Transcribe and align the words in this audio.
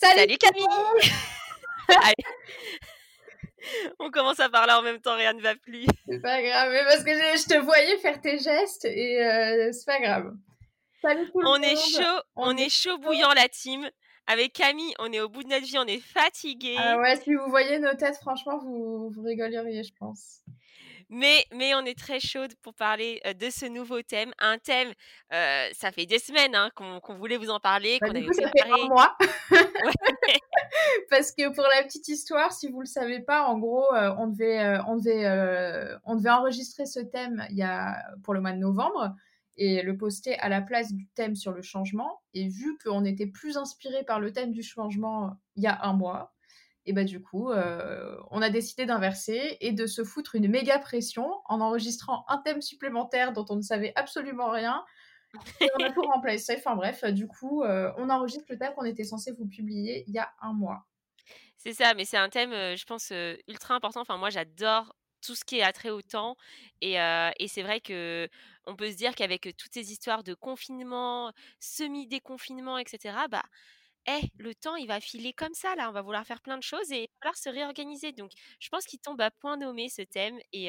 Salut, 0.00 0.38
Camille 0.38 0.64
On 3.98 4.10
commence 4.10 4.40
à 4.40 4.48
parler 4.48 4.72
en 4.72 4.80
même 4.82 5.00
temps, 5.00 5.14
rien 5.14 5.34
ne 5.34 5.42
va 5.42 5.54
plus. 5.54 5.84
C'est 6.08 6.20
pas 6.20 6.40
grave, 6.40 6.70
mais 6.72 6.82
parce 6.84 7.04
que 7.04 7.10
je, 7.12 7.46
te 7.46 7.58
voyais 7.58 7.98
faire 7.98 8.18
tes 8.20 8.38
gestes 8.38 8.86
et 8.86 9.22
euh, 9.22 9.70
c'est 9.72 9.84
pas 9.84 10.00
grave. 10.00 10.32
Salut 11.02 11.30
tout 11.30 11.40
le 11.40 11.46
on 11.46 11.56
Est 11.56 11.76
chaud, 11.76 12.20
on, 12.34 12.56
est 12.56 12.70
chaud 12.70 12.96
bouillant 12.98 13.32
la 13.34 13.48
team. 13.48 13.90
Avec 14.26 14.54
Camille, 14.54 14.94
on 15.00 15.12
est 15.12 15.20
au 15.20 15.28
bout 15.28 15.42
de 15.42 15.48
notre 15.48 15.66
vie, 15.66 15.78
on 15.78 15.86
est 15.86 16.00
fatigué. 16.00 16.76
Ah 16.78 16.98
ouais, 16.98 17.16
si 17.16 17.34
vous 17.34 17.50
voyez 17.50 17.78
nos 17.78 17.94
têtes, 17.94 18.16
franchement, 18.16 18.58
vous, 18.58 19.10
vous 19.10 19.22
rigoleriez, 19.22 19.82
je 19.82 19.92
pense. 19.98 20.42
Mais, 21.10 21.44
mais 21.52 21.74
on 21.74 21.84
est 21.84 21.98
très 21.98 22.20
chaude 22.20 22.54
pour 22.62 22.72
parler 22.74 23.20
de 23.38 23.50
ce 23.50 23.66
nouveau 23.66 24.00
thème. 24.02 24.32
Un 24.38 24.58
thème, 24.58 24.92
ça 25.30 25.92
fait 25.92 26.06
des 26.06 26.18
semaines 26.18 26.54
hein, 26.54 26.70
qu'on 26.74 27.14
voulait 27.14 27.36
vous 27.36 27.50
en 27.50 27.60
parler. 27.60 27.98
Bah, 28.00 28.08
qu'on 28.08 28.14
avait 28.14 28.32
ça 28.32 28.48
fait 28.48 28.70
un 28.70 28.88
mois. 28.88 29.16
Parce 31.10 31.32
que 31.32 31.52
pour 31.52 31.64
la 31.76 31.82
petite 31.82 32.08
histoire, 32.08 32.52
si 32.52 32.68
vous 32.68 32.78
ne 32.78 32.82
le 32.82 32.86
savez 32.86 33.20
pas, 33.20 33.42
en 33.42 33.58
gros, 33.58 33.86
on, 34.18 34.28
devait, 34.28 34.78
on, 34.86 34.96
devait, 34.96 35.98
on 36.04 36.14
devait 36.14 36.30
enregistrer 36.30 36.86
ce 36.86 37.00
thème 37.00 37.44
il 37.50 37.56
y 37.56 37.62
a, 37.62 37.96
pour 38.22 38.32
le 38.32 38.40
mois 38.40 38.52
de 38.52 38.58
novembre 38.58 39.14
et 39.60 39.82
le 39.82 39.96
poster 39.96 40.38
à 40.38 40.48
la 40.48 40.62
place 40.62 40.92
du 40.92 41.06
thème 41.08 41.36
sur 41.36 41.52
le 41.52 41.62
changement. 41.62 42.22
Et 42.32 42.48
vu 42.48 42.78
qu'on 42.82 43.04
était 43.04 43.26
plus 43.26 43.56
inspiré 43.56 44.04
par 44.04 44.18
le 44.18 44.32
thème 44.32 44.52
du 44.52 44.62
changement 44.62 45.36
il 45.56 45.62
y 45.62 45.66
a 45.66 45.84
un 45.84 45.92
mois, 45.92 46.32
et 46.86 46.92
bah 46.92 47.04
du 47.04 47.20
coup, 47.20 47.50
euh, 47.50 48.16
on 48.30 48.40
a 48.40 48.50
décidé 48.50 48.86
d'inverser 48.86 49.58
et 49.60 49.72
de 49.72 49.86
se 49.86 50.02
foutre 50.02 50.34
une 50.34 50.48
méga 50.48 50.78
pression 50.78 51.40
en 51.44 51.60
enregistrant 51.60 52.24
un 52.28 52.38
thème 52.38 52.62
supplémentaire 52.62 53.32
dont 53.32 53.44
on 53.50 53.56
ne 53.56 53.62
savait 53.62 53.92
absolument 53.96 54.50
rien. 54.50 54.84
Et 55.60 55.68
on 55.78 55.84
a 55.84 55.92
tout 55.92 56.02
remplacé. 56.02 56.56
Enfin 56.58 56.74
bref, 56.74 57.04
du 57.04 57.28
coup, 57.28 57.62
euh, 57.62 57.92
on 57.98 58.08
enregistre 58.08 58.46
le 58.48 58.58
thème 58.58 58.72
qu'on 58.74 58.84
était 58.84 59.04
censé 59.04 59.32
vous 59.32 59.46
publier 59.46 60.04
il 60.08 60.14
y 60.14 60.18
a 60.18 60.32
un 60.40 60.52
mois. 60.52 60.86
C'est 61.58 61.74
ça, 61.74 61.92
mais 61.94 62.06
c'est 62.06 62.16
un 62.16 62.30
thème, 62.30 62.52
euh, 62.52 62.74
je 62.76 62.84
pense, 62.84 63.12
ultra 63.46 63.74
important. 63.74 64.00
Enfin, 64.00 64.16
moi, 64.16 64.30
j'adore 64.30 64.94
tout 65.24 65.34
ce 65.34 65.44
qui 65.44 65.58
est 65.58 65.62
attrait 65.62 65.90
au 65.90 66.00
temps. 66.00 66.36
Et, 66.80 66.94
et 66.94 67.48
c'est 67.48 67.62
vrai 67.62 67.80
que 67.80 68.26
on 68.66 68.74
peut 68.74 68.90
se 68.90 68.96
dire 68.96 69.14
qu'avec 69.14 69.54
toutes 69.58 69.74
ces 69.74 69.92
histoires 69.92 70.24
de 70.24 70.32
confinement, 70.32 71.32
semi-déconfinement, 71.60 72.78
etc., 72.78 73.14
bah, 73.30 73.42
eh, 74.06 74.26
le 74.38 74.54
temps, 74.54 74.76
il 74.76 74.86
va 74.86 75.00
filer 75.00 75.32
comme 75.32 75.54
ça, 75.54 75.74
là. 75.76 75.88
On 75.88 75.92
va 75.92 76.02
vouloir 76.02 76.24
faire 76.24 76.40
plein 76.40 76.56
de 76.56 76.62
choses 76.62 76.90
et 76.92 77.02
il 77.02 77.06
va 77.06 77.18
falloir 77.20 77.36
se 77.36 77.48
réorganiser. 77.50 78.12
Donc, 78.12 78.30
je 78.58 78.68
pense 78.68 78.84
qu'il 78.84 79.00
tombe 79.00 79.20
à 79.20 79.30
point 79.30 79.56
nommé 79.56 79.88
ce 79.88 80.02
thème 80.02 80.38
et, 80.52 80.68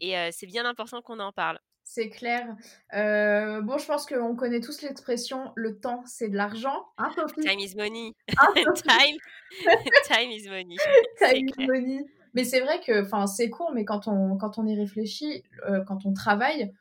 et 0.00 0.30
c'est 0.32 0.46
bien 0.46 0.64
important 0.64 1.02
qu'on 1.02 1.20
en 1.20 1.32
parle. 1.32 1.58
C'est 1.84 2.08
clair. 2.08 2.46
bon, 2.92 3.78
je 3.78 3.86
pense 3.86 4.06
qu'on 4.06 4.34
connaît 4.34 4.60
tous 4.60 4.82
l'expression 4.82 5.52
le 5.54 5.78
temps, 5.78 6.02
c'est 6.06 6.28
de 6.28 6.36
l'argent. 6.36 6.86
Hein, 6.96 7.10
Time 7.40 7.58
is 7.58 7.74
money. 7.76 8.14
Hein, 8.38 8.52
time, 8.74 9.16
time 10.08 10.30
is 10.30 10.48
money. 10.48 10.76
Time 11.18 11.46
is 11.48 11.66
money. 11.66 12.06
Mais 12.32 12.44
c'est 12.44 12.60
vrai 12.60 12.80
que 12.80 13.06
c'est 13.26 13.50
court, 13.50 13.72
mais 13.72 13.84
quand 13.84 14.08
on, 14.08 14.36
quand 14.36 14.58
on 14.58 14.66
y 14.66 14.76
réfléchit, 14.76 15.44
quand 15.86 16.04
on 16.04 16.12
travaille, 16.12 16.72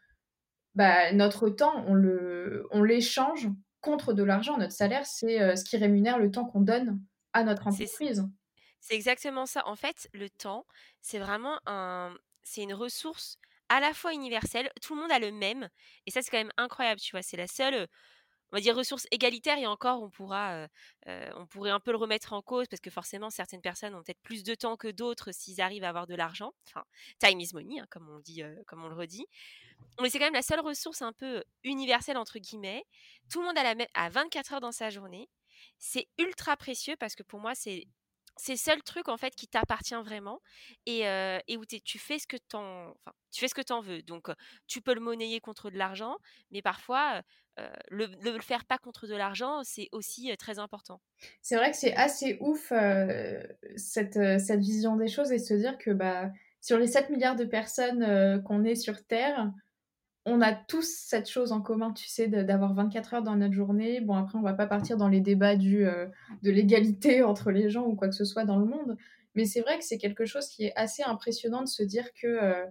bah, 0.74 1.12
notre 1.12 1.50
temps, 1.50 1.86
on 1.88 2.84
l'échange 2.84 3.48
on 3.48 3.54
contre 3.84 4.14
de 4.14 4.24
l'argent. 4.24 4.58
Notre 4.58 4.74
salaire, 4.74 5.06
c'est 5.06 5.40
euh, 5.42 5.56
ce 5.56 5.64
qui 5.64 5.78
rémunère 5.78 6.18
le 6.18 6.32
temps 6.32 6.46
qu'on 6.46 6.62
donne 6.62 7.02
à 7.34 7.44
notre 7.44 7.68
entreprise. 7.68 8.24
C'est 8.80 8.96
exactement 8.96 9.46
ça. 9.46 9.68
En 9.68 9.76
fait, 9.76 10.10
le 10.14 10.30
temps, 10.30 10.66
c'est 11.02 11.20
vraiment 11.20 11.60
un, 11.66 12.16
c'est 12.44 12.64
une 12.64 12.74
ressource 12.74 13.38
à 13.70 13.80
la 13.80 13.94
fois 13.94 14.14
universelle. 14.14 14.70
Tout 14.82 14.96
le 14.96 15.02
monde 15.02 15.12
a 15.12 15.20
le 15.20 15.32
même, 15.32 15.70
et 16.06 16.12
ça, 16.12 16.22
c'est 16.22 16.32
quand 16.32 16.38
même 16.38 16.52
incroyable. 16.58 17.00
Tu 17.02 17.12
vois, 17.12 17.22
c'est 17.22 17.38
la 17.38 17.48
seule, 17.48 17.88
on 18.54 18.58
va 18.58 18.62
dire 18.62 18.76
ressource 18.76 19.08
égalitaire. 19.12 19.58
Et 19.58 19.68
encore, 19.68 20.10
euh, 20.32 20.68
euh, 21.08 21.30
on 21.36 21.46
pourrait 21.48 21.72
un 21.72 21.80
peu 21.80 21.92
le 21.92 21.98
remettre 21.98 22.34
en 22.34 22.42
cause 22.42 22.68
parce 22.68 22.80
que 22.80 22.92
forcément, 22.92 23.30
certaines 23.30 23.62
personnes 23.62 23.96
ont 23.96 24.04
peut-être 24.04 24.22
plus 24.22 24.44
de 24.44 24.54
temps 24.56 24.78
que 24.78 24.88
d'autres 24.88 25.32
s'ils 25.32 25.60
arrivent 25.60 25.84
à 25.84 25.90
avoir 25.90 26.08
de 26.08 26.16
l'argent. 26.16 26.54
Enfin, 26.68 26.86
time 27.20 27.40
is 27.40 27.50
money, 27.54 27.80
hein, 27.80 27.88
comme 27.90 28.08
on 28.10 28.20
dit, 28.20 28.44
comme 28.68 28.86
on 28.86 28.88
le 28.88 28.96
redit 28.96 29.26
mais 30.02 30.10
c'est 30.10 30.18
quand 30.20 30.26
même 30.26 30.34
la 30.34 30.42
seule 30.42 30.60
ressource 30.60 31.02
un 31.02 31.14
peu 31.14 31.44
universelle 31.64 32.18
entre 32.18 32.40
guillemets. 32.40 32.86
Tout 33.30 33.42
le 33.42 33.48
monde 33.48 33.58
a, 33.58 33.74
la 33.74 33.86
à 33.94 34.10
24 34.10 34.54
heures 34.54 34.62
dans 34.62 34.72
sa 34.72 34.90
journée. 34.90 35.30
C'est 35.78 36.08
ultra 36.18 36.58
précieux 36.58 36.96
parce 37.00 37.16
que 37.16 37.24
pour 37.24 37.40
moi 37.40 37.56
c'est 37.56 37.88
c'est 38.38 38.54
le 38.54 38.58
seul 38.58 38.82
truc 38.84 39.10
en 39.10 39.18
fait 39.18 39.36
qui 39.36 39.48
t'appartient 39.48 39.94
vraiment 39.96 40.42
et, 40.86 41.02
et 41.48 41.58
où 41.58 41.66
tu 41.66 42.00
fais 42.00 42.20
ce 42.20 42.28
que 42.28 42.38
t'en 42.50 42.94
tu 43.32 43.40
fais 43.40 43.48
ce 43.48 43.56
que 43.56 43.62
t'en 43.62 43.82
veux. 43.82 44.02
Donc 44.04 44.30
tu 44.68 44.82
peux 44.82 44.94
le 44.94 45.02
monnayer 45.02 45.40
contre 45.40 45.70
de 45.70 45.78
l'argent, 45.78 46.18
mais 46.52 46.62
parfois 46.62 47.22
le, 47.90 48.08
le 48.22 48.42
faire 48.42 48.66
pas 48.66 48.78
contre 48.78 49.08
de 49.08 49.16
l'argent, 49.16 49.62
c'est 49.64 49.90
aussi 49.92 50.36
très 50.38 50.60
important. 50.60 51.02
C'est 51.42 51.56
vrai 51.56 51.72
que 51.72 51.78
c'est 51.78 51.96
assez 51.96 52.38
ouf 52.42 52.72
cette, 53.76 54.40
cette 54.40 54.60
vision 54.60 54.96
des 54.96 55.08
choses 55.08 55.32
et 55.32 55.40
se 55.40 55.54
dire 55.54 55.78
que 55.78 55.92
bah 55.92 56.32
sur 56.62 56.78
les 56.78 56.88
7 56.88 57.10
milliards 57.10 57.36
de 57.36 57.46
personnes 57.46 58.42
qu'on 58.44 58.64
est 58.64 58.76
sur 58.76 59.06
Terre, 59.06 59.52
on 60.26 60.42
a 60.42 60.54
tous 60.54 60.88
cette 60.88 61.30
chose 61.30 61.52
en 61.52 61.62
commun, 61.62 61.92
tu 61.92 62.08
sais, 62.08 62.28
d'avoir 62.28 62.74
24 62.74 63.14
heures 63.16 63.24
dans 63.24 63.36
notre 63.36 63.54
journée. 63.54 64.00
Bon, 64.00 64.16
après, 64.16 64.38
on 64.38 64.42
va 64.42 64.54
pas 64.54 64.68
partir 64.68 64.96
dans 64.98 65.10
les 65.10 65.20
débats 65.20 65.56
du, 65.56 65.86
euh, 65.86 66.08
de 66.44 66.52
l'égalité 66.52 67.24
entre 67.24 67.52
les 67.52 67.70
gens 67.70 67.86
ou 67.86 67.96
quoi 67.96 68.08
que 68.08 68.16
ce 68.16 68.26
soit 68.26 68.46
dans 68.46 68.58
le 68.58 68.66
monde, 68.66 68.98
mais 69.36 69.46
c'est 69.46 69.62
vrai 69.62 69.78
que 69.78 69.84
c'est 69.84 69.98
quelque 69.98 70.26
chose 70.26 70.48
qui 70.48 70.66
est 70.66 70.74
assez 70.76 71.04
impressionnant 71.04 71.62
de 71.62 71.68
se 71.68 71.84
dire 71.84 72.14
que 72.14 72.28
euh, 72.28 72.66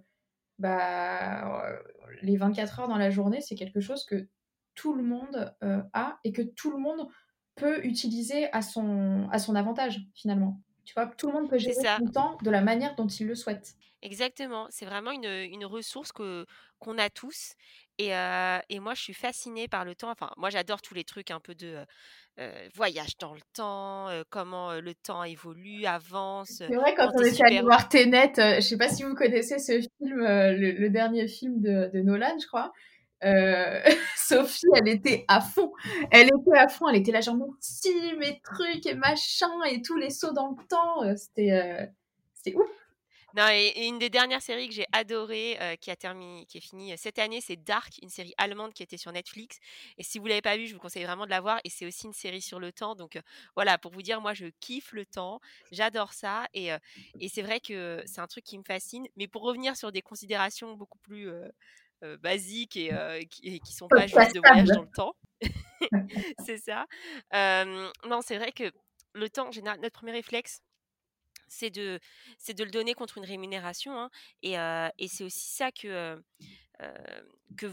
bah, 0.59 1.67
euh, 1.67 1.77
les 2.23 2.37
24 2.37 2.81
heures 2.81 2.89
dans 2.89 2.97
la 2.97 3.11
journée, 3.11 3.41
c'est 3.41 3.55
quelque 3.55 3.81
chose 3.81 4.05
que 4.05 4.29
tout 4.75 4.95
le 4.95 5.03
monde 5.03 5.55
a 5.61 6.19
et 6.25 6.33
que 6.33 6.41
tout 6.41 6.71
le 6.71 6.79
monde 6.79 7.07
peut 7.57 7.85
utiliser 7.85 8.51
à 8.53 8.61
à 8.61 9.39
son 9.39 9.55
avantage, 9.55 10.01
finalement. 10.15 10.63
Tu 10.85 10.95
vois, 10.95 11.07
tout 11.07 11.29
le 11.29 11.33
monde 11.35 11.49
peut 11.49 11.59
gérer 11.59 11.75
son 11.99 12.07
temps 12.07 12.39
de 12.43 12.51
la 12.51 12.61
manière 12.61 12.95
dont 12.97 13.07
il 13.07 13.27
le 13.27 13.35
souhaite. 13.35 13.75
Exactement, 14.03 14.67
c'est 14.71 14.85
vraiment 14.85 15.13
une, 15.13 15.25
une 15.25 15.65
ressource 15.65 16.11
que 16.11 16.45
qu'on 16.81 16.99
a 16.99 17.09
tous 17.09 17.55
et, 17.99 18.09
et 18.09 18.81
moi 18.81 18.95
je 18.95 19.01
suis 19.01 19.15
fascinée 19.15 19.69
par 19.69 19.85
le 19.85 19.95
temps. 19.95 20.11
Enfin, 20.11 20.33
moi 20.37 20.51
j'adore 20.51 20.83
tous 20.83 20.95
les 20.95 21.05
trucs 21.05 21.31
un 21.31 21.39
peu 21.39 21.55
de 21.55 21.77
voyage 22.75 23.17
dans 23.21 23.33
le 23.33 23.41
temps, 23.55 24.09
comment 24.29 24.73
le 24.81 24.93
temps 24.93 25.23
évolue, 25.23 25.87
avance. 25.87 26.55
C'est 26.59 26.75
vrai 26.75 26.95
quand 26.97 27.11
on 27.15 27.23
était 27.23 27.45
allé 27.45 27.61
voir 27.61 27.89
Tenet, 27.89 28.33
je 28.37 28.61
sais 28.61 28.77
pas 28.77 28.89
si 28.89 29.05
vous 29.05 29.15
connaissez 29.15 29.61
ce 29.61 29.81
film, 29.81 30.19
le, 30.19 30.89
dernier 30.89 31.29
film 31.29 31.61
de, 31.61 31.89
de 31.95 32.01
Nolan, 32.01 32.37
je 32.41 32.49
crois. 32.49 32.73
Sophie, 34.17 34.67
elle 34.75 34.89
était 34.89 35.25
à 35.29 35.41
fond. 35.41 35.73
Elle 36.11 36.29
était 36.29 36.59
à 36.59 36.69
fond. 36.69 36.89
Elle 36.89 36.97
était 36.97 37.13
là, 37.13 37.21
genre, 37.21 37.37
si, 37.61 37.91
mes 38.19 38.41
trucs 38.43 38.87
et 38.87 38.95
machin, 38.95 39.63
et 39.69 39.83
tous 39.83 39.97
les 39.97 40.11
sauts 40.11 40.33
dans 40.33 40.49
le 40.49 40.67
temps. 40.69 41.17
C'était 41.17 41.91
c'était 42.35 42.57
ouf. 42.57 42.69
Non, 43.35 43.49
et, 43.49 43.87
une 43.87 43.99
des 43.99 44.11
dernières 44.11 44.43
séries 44.43 44.69
que 44.69 44.75
j'ai 44.75 44.87
adorées, 44.93 45.57
euh, 45.61 45.77
qui 45.77 45.91
a 45.91 45.97
terminé, 45.97 46.45
qui 46.45 46.59
est 46.59 46.61
finie 46.61 46.93
euh, 46.93 46.97
cette 46.99 47.19
année, 47.19 47.41
c'est 47.41 47.57
Dark, 47.57 47.99
une 48.03 48.11
série 48.11 48.35
allemande 48.37 48.75
qui 48.75 48.83
était 48.83 48.99
sur 48.99 49.11
Netflix. 49.11 49.59
Et 49.97 50.03
si 50.03 50.19
vous 50.19 50.27
l'avez 50.27 50.43
pas 50.43 50.57
vue, 50.59 50.67
je 50.67 50.75
vous 50.75 50.81
conseille 50.81 51.05
vraiment 51.05 51.25
de 51.25 51.31
la 51.31 51.41
voir. 51.41 51.59
Et 51.65 51.71
c'est 51.71 51.87
aussi 51.87 52.07
une 52.07 52.13
série 52.13 52.43
sur 52.43 52.61
le 52.61 52.73
temps. 52.73 52.95
Donc 52.95 53.17
euh, 53.17 53.23
voilà, 53.55 53.79
pour 53.79 53.91
vous 53.91 54.03
dire, 54.03 54.21
moi, 54.21 54.35
je 54.35 54.47
kiffe 54.61 54.93
le 54.93 55.07
temps, 55.07 55.41
j'adore 55.71 56.13
ça. 56.13 56.47
Et, 56.53 56.71
et 57.21 57.29
c'est 57.29 57.43
vrai 57.43 57.61
que 57.61 58.03
c'est 58.05 58.21
un 58.21 58.27
truc 58.27 58.45
qui 58.45 58.59
me 58.59 58.65
fascine. 58.65 59.07
Mais 59.17 59.29
pour 59.29 59.43
revenir 59.43 59.77
sur 59.77 59.93
des 59.93 60.03
considérations 60.03 60.75
beaucoup 60.75 60.99
plus 60.99 61.31
basiques 62.21 62.77
et, 62.77 62.91
qui, 63.31 63.61
qui, 63.61 63.73
sont 63.73 63.89
pas 63.89 64.07
juste 64.07 64.35
de 64.35 64.41
voyage 64.41 64.69
dans 64.69 64.83
le 64.83 64.91
temps, 64.95 65.15
c'est 66.45 66.59
ça. 66.59 66.87
non, 67.33 68.21
c'est 68.23 68.39
vrai 68.39 68.53
que 68.53 68.71
le 69.15 69.29
temps, 69.29 69.49
en 69.49 69.53
général, 69.53 69.81
notre 69.81 69.95
premier 69.95 70.13
réflexe 70.13 70.63
c'est 71.49 71.69
de, 71.69 72.01
c'est 72.39 72.55
de 72.55 72.65
le 72.65 72.71
donner 72.71 72.95
contre 72.95 73.19
une 73.19 73.27
rémunération. 73.27 73.93
Hein, 73.99 74.11
et, 74.43 74.55
et 74.99 75.09
c'est 75.09 75.25
aussi 75.25 75.51
ça 75.51 75.71
que, 75.71 76.23
que, 77.59 77.67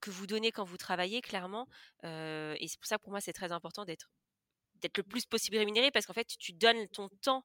que 0.00 0.10
vous 0.10 0.26
donnez 0.26 0.52
quand 0.52 0.64
vous 0.64 0.76
travaillez, 0.76 1.22
clairement. 1.22 1.66
et 2.04 2.66
c'est 2.68 2.78
pour 2.78 2.86
ça 2.86 2.98
que 2.98 3.02
pour 3.02 3.12
moi, 3.12 3.20
c'est 3.20 3.32
très 3.32 3.52
important 3.52 3.84
d'être 3.86 4.10
d'être 4.82 4.98
le 4.98 5.04
plus 5.04 5.24
possible 5.24 5.56
rémunéré 5.56 5.90
parce 5.90 6.06
qu'en 6.06 6.12
fait, 6.12 6.26
tu 6.38 6.52
donnes 6.52 6.88
ton 6.88 7.08
temps 7.22 7.44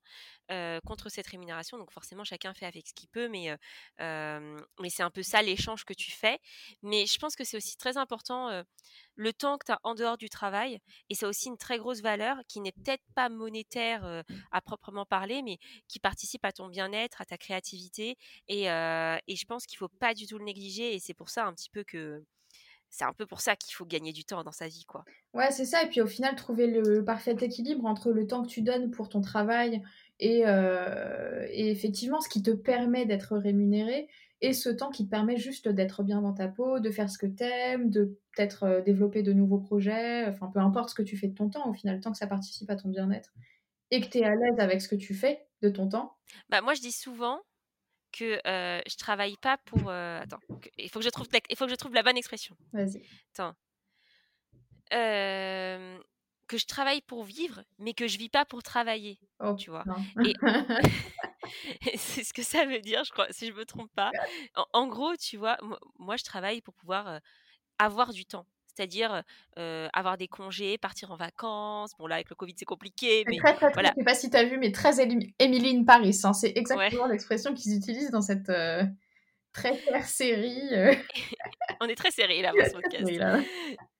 contre 0.85 1.09
cette 1.09 1.27
rémunération. 1.27 1.77
Donc 1.77 1.91
forcément, 1.91 2.23
chacun 2.23 2.53
fait 2.53 2.65
avec 2.65 2.87
ce 2.87 2.93
qu'il 2.93 3.09
peut, 3.09 3.27
mais, 3.27 3.55
mais 3.99 4.89
c'est 4.89 5.03
un 5.03 5.09
peu 5.09 5.23
ça 5.23 5.41
l'échange 5.41 5.83
que 5.85 5.93
tu 5.93 6.11
fais. 6.11 6.39
Mais 6.83 7.05
je 7.05 7.17
pense 7.17 7.35
que 7.35 7.43
c'est 7.43 7.57
aussi 7.57 7.77
très 7.77 7.97
important 7.97 8.63
le 9.15 9.33
temps 9.33 9.57
que 9.57 9.65
tu 9.65 9.71
as 9.71 9.79
en 9.83 9.93
dehors 9.95 10.17
du 10.17 10.29
travail. 10.29 10.79
Et 11.09 11.15
c'est 11.15 11.25
aussi 11.25 11.49
une 11.49 11.57
très 11.57 11.77
grosse 11.77 12.01
valeur 12.01 12.37
qui 12.47 12.61
n'est 12.61 12.71
peut-être 12.71 13.03
pas 13.15 13.29
monétaire 13.29 14.23
à 14.51 14.61
proprement 14.61 15.05
parler, 15.05 15.41
mais 15.43 15.57
qui 15.87 15.99
participe 15.99 16.45
à 16.45 16.51
ton 16.51 16.67
bien-être, 16.67 17.21
à 17.21 17.25
ta 17.25 17.37
créativité. 17.37 18.17
Et, 18.47 18.63
et 18.63 19.35
je 19.35 19.45
pense 19.45 19.65
qu'il 19.65 19.77
faut 19.77 19.89
pas 19.99 20.13
du 20.13 20.27
tout 20.27 20.37
le 20.37 20.45
négliger. 20.45 20.95
Et 20.95 20.99
c'est 20.99 21.13
pour 21.13 21.29
ça 21.29 21.45
un 21.45 21.53
petit 21.53 21.69
peu 21.69 21.83
que 21.83 22.23
c'est 22.89 23.05
un 23.05 23.13
peu 23.13 23.25
pour 23.25 23.41
ça 23.41 23.55
qu'il 23.55 23.73
faut 23.73 23.85
gagner 23.85 24.13
du 24.13 24.25
temps 24.25 24.43
dans 24.43 24.51
sa 24.51 24.67
vie, 24.67 24.85
quoi. 24.85 25.05
Ouais, 25.33 25.51
c'est 25.51 25.65
ça. 25.65 25.83
Et 25.83 25.89
puis 25.89 26.01
au 26.01 26.07
final, 26.07 26.35
trouver 26.35 26.67
le 26.67 27.03
parfait 27.03 27.35
équilibre 27.41 27.85
entre 27.85 28.11
le 28.11 28.25
temps 28.25 28.43
que 28.43 28.47
tu 28.47 28.61
donnes 28.61 28.91
pour 28.91 29.09
ton 29.09 29.21
travail 29.21 29.83
et, 30.19 30.43
euh, 30.47 31.45
et 31.51 31.69
effectivement 31.69 32.21
ce 32.21 32.29
qui 32.29 32.41
te 32.41 32.51
permet 32.51 33.05
d'être 33.05 33.37
rémunéré 33.37 34.07
et 34.41 34.53
ce 34.53 34.69
temps 34.69 34.89
qui 34.89 35.05
te 35.05 35.09
permet 35.09 35.37
juste 35.37 35.67
d'être 35.67 36.03
bien 36.03 36.21
dans 36.21 36.33
ta 36.33 36.47
peau, 36.47 36.79
de 36.79 36.89
faire 36.91 37.09
ce 37.09 37.17
que 37.17 37.25
t'aimes, 37.25 37.89
de 37.89 38.19
peut-être 38.35 38.63
euh, 38.63 38.81
développer 38.81 39.23
de 39.23 39.33
nouveaux 39.33 39.59
projets, 39.59 40.25
enfin 40.27 40.47
peu 40.53 40.59
importe 40.59 40.89
ce 40.89 40.95
que 40.95 41.03
tu 41.03 41.17
fais 41.17 41.27
de 41.27 41.33
ton 41.35 41.49
temps, 41.49 41.69
au 41.69 41.73
final, 41.73 41.99
tant 41.99 42.11
que 42.11 42.17
ça 42.17 42.27
participe 42.27 42.69
à 42.69 42.75
ton 42.75 42.89
bien-être 42.89 43.33
et 43.91 44.01
que 44.01 44.07
tu 44.07 44.19
es 44.19 44.23
à 44.23 44.35
l'aise 44.35 44.59
avec 44.59 44.81
ce 44.81 44.87
que 44.87 44.95
tu 44.95 45.13
fais 45.13 45.47
de 45.61 45.69
ton 45.69 45.89
temps. 45.89 46.17
Bah 46.49 46.61
moi 46.61 46.73
je 46.73 46.81
dis 46.81 46.91
souvent 46.91 47.41
que 48.17 48.39
euh, 48.47 48.81
je 48.87 48.95
travaille 48.97 49.37
pas 49.37 49.57
pour. 49.57 49.89
Euh, 49.89 50.21
attends, 50.21 50.39
il 50.77 50.89
faut 50.89 50.99
que 50.99 51.05
je 51.05 51.09
trouve, 51.09 51.27
il 51.49 51.55
faut 51.55 51.65
que 51.65 51.71
je 51.71 51.75
trouve 51.75 51.93
la 51.93 52.03
bonne 52.03 52.17
expression. 52.17 52.55
Vas-y. 52.73 53.01
Attends. 53.33 53.55
Euh, 54.93 55.99
que 56.47 56.57
je 56.57 56.65
travaille 56.65 57.01
pour 57.01 57.25
vivre, 57.25 57.63
mais 57.77 57.93
que 57.93 58.07
je 58.07 58.17
vis 58.17 58.29
pas 58.29 58.45
pour 58.45 58.63
travailler. 58.63 59.19
Oh, 59.39 59.55
tu 59.55 59.69
vois. 59.69 59.83
Et 60.23 60.33
c'est 61.97 62.23
ce 62.23 62.33
que 62.33 62.43
ça 62.43 62.65
veut 62.65 62.79
dire, 62.79 63.03
je 63.03 63.11
crois, 63.11 63.27
si 63.31 63.47
je 63.47 63.53
me 63.53 63.65
trompe 63.65 63.91
pas. 63.93 64.11
En, 64.73 64.87
gros, 64.87 65.15
tu 65.17 65.37
vois, 65.37 65.57
moi, 65.99 66.15
je 66.15 66.23
travaille 66.23 66.61
pour 66.61 66.73
pouvoir 66.73 67.19
avoir 67.79 68.13
du 68.13 68.25
temps 68.25 68.47
c'est-à-dire 68.77 69.23
avoir 69.93 70.17
des 70.17 70.27
congés, 70.27 70.77
partir 70.77 71.11
en 71.11 71.15
vacances. 71.15 71.91
Bon, 71.97 72.07
là, 72.07 72.15
avec 72.15 72.29
le 72.29 72.35
Covid, 72.35 72.53
c'est 72.57 72.65
compliqué. 72.65 73.23
Mais 73.27 73.37
très, 73.37 73.55
très, 73.55 73.71
voilà. 73.71 73.89
Je 73.95 73.99
sais 74.01 74.05
pas 74.05 74.13
si 74.13 74.29
tu 74.29 74.37
as 74.37 74.43
vu, 74.43 74.57
mais 74.57 74.71
très 74.71 75.01
Emily 75.01 75.77
in 75.77 75.83
Paris. 75.83 76.19
Hein. 76.23 76.33
C'est 76.33 76.53
exactement 76.55 77.07
l'expression 77.07 77.53
qu'ils 77.53 77.75
utilisent 77.75 78.11
dans 78.11 78.21
cette 78.21 78.51
très 79.57 79.77
chère 79.77 80.05
série. 80.05 80.69
On 81.81 81.87
est 81.87 81.95
très 81.95 82.11
serré 82.11 82.41
là, 82.41 82.51
ce 82.65 82.73
podcast. 82.73 83.03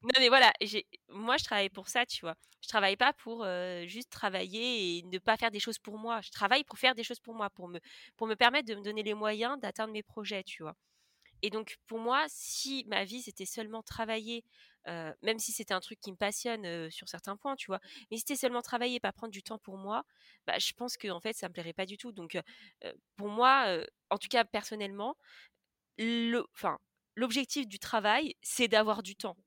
Non, 0.02 0.14
mais 0.20 0.30
voilà, 0.30 0.52
moi, 1.10 1.38
je 1.38 1.44
travaille 1.44 1.70
pour 1.70 1.88
ça, 1.88 2.06
tu 2.06 2.22
vois. 2.22 2.36
Je 2.62 2.68
travaille 2.68 2.96
pas 2.96 3.14
pour 3.14 3.46
juste 3.86 4.10
travailler 4.10 5.00
et 5.00 5.04
ne 5.04 5.18
pas 5.20 5.38
faire 5.38 5.52
des 5.52 5.60
choses 5.60 5.80
pour 5.80 5.98
moi. 5.98 6.22
Je 6.22 6.32
travaille 6.32 6.64
pour 6.64 6.78
faire 6.78 6.96
des 6.96 7.04
choses 7.04 7.20
pour 7.20 7.34
moi, 7.34 7.50
pour 7.50 7.68
me, 7.68 7.80
pour 8.16 8.28
me 8.28 8.36
permettre 8.36 8.68
de 8.68 8.76
me 8.76 8.84
donner 8.84 9.04
les 9.04 9.14
moyens 9.14 9.60
d'atteindre 9.60 9.94
mes 9.94 10.04
projets, 10.04 10.44
tu 10.44 10.64
vois. 10.64 10.76
Et 11.42 11.50
donc, 11.50 11.78
pour 11.88 12.00
moi, 12.00 12.26
si 12.30 12.86
ma 12.88 13.04
vie, 13.06 13.22
c'était 13.22 13.46
seulement 13.46 13.84
travailler, 13.84 14.44
même 14.86 15.40
si 15.40 15.52
c'était 15.52 15.74
un 15.74 15.80
truc 15.82 16.00
qui 16.00 16.12
me 16.12 16.18
passionne 16.18 16.90
sur 16.90 17.10
certains 17.10 17.36
points, 17.38 17.56
tu 17.56 17.68
vois, 17.68 17.80
mais 18.10 18.18
si 18.18 18.22
c'était 18.22 18.36
seulement 18.38 18.62
travailler, 18.62 19.00
pas 19.00 19.12
prendre 19.12 19.32
du 19.34 19.44
temps 19.44 19.58
pour 19.60 19.78
moi, 19.78 20.04
bah, 20.48 20.58
je 20.60 20.72
pense 20.74 20.98
que 20.98 21.10
en 21.10 21.20
fait, 21.20 21.34
ça 21.34 21.48
me 21.50 21.54
plairait 21.54 21.74
pas 21.74 21.86
du 21.86 21.98
tout. 21.98 22.12
Donc, 22.12 22.38
pour 23.18 23.30
moi, 23.30 23.78
en 24.10 24.18
tout 24.18 24.30
cas, 24.30 24.46
personnellement, 24.46 25.16
l'objectif 27.16 27.68
du 27.68 27.80
travail, 27.80 28.36
c'est 28.42 28.68
d'avoir 28.68 29.04
du 29.04 29.16
temps 29.16 29.38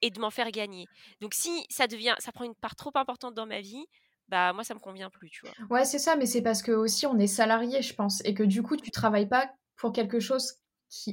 et 0.00 0.10
de 0.10 0.20
m'en 0.20 0.30
faire 0.30 0.50
gagner. 0.50 0.86
Donc, 1.20 1.34
si 1.34 1.64
ça 1.70 1.86
devient, 1.86 2.14
ça 2.18 2.32
prend 2.32 2.44
une 2.44 2.54
part 2.54 2.76
trop 2.76 2.92
importante 2.94 3.34
dans 3.34 3.46
ma 3.46 3.60
vie, 3.60 3.86
bah 4.28 4.52
moi 4.52 4.64
ça 4.64 4.74
me 4.74 4.80
convient 4.80 5.10
plus, 5.10 5.30
tu 5.30 5.40
vois. 5.46 5.54
Ouais, 5.70 5.84
c'est 5.84 5.98
ça, 5.98 6.16
mais 6.16 6.26
c'est 6.26 6.42
parce 6.42 6.62
que 6.62 6.72
aussi 6.72 7.06
on 7.06 7.18
est 7.18 7.26
salarié, 7.26 7.82
je 7.82 7.94
pense, 7.94 8.22
et 8.24 8.34
que 8.34 8.42
du 8.42 8.62
coup 8.62 8.76
tu 8.76 8.90
travailles 8.90 9.28
pas 9.28 9.50
pour 9.76 9.92
quelque 9.92 10.20
chose 10.20 10.54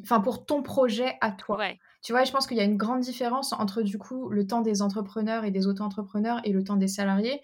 enfin 0.01 0.19
pour 0.21 0.45
ton 0.45 0.63
projet 0.63 1.17
à 1.21 1.31
toi. 1.31 1.59
Tu 2.01 2.11
vois, 2.11 2.23
je 2.23 2.31
pense 2.31 2.47
qu'il 2.47 2.57
y 2.57 2.61
a 2.61 2.63
une 2.63 2.77
grande 2.77 3.01
différence 3.01 3.53
entre 3.53 3.81
du 3.81 3.97
coup 3.97 4.29
le 4.29 4.45
temps 4.45 4.61
des 4.61 4.81
entrepreneurs 4.81 5.43
et 5.43 5.51
des 5.51 5.67
auto-entrepreneurs 5.67 6.39
et 6.43 6.51
le 6.51 6.63
temps 6.63 6.75
des 6.75 6.87
salariés, 6.87 7.41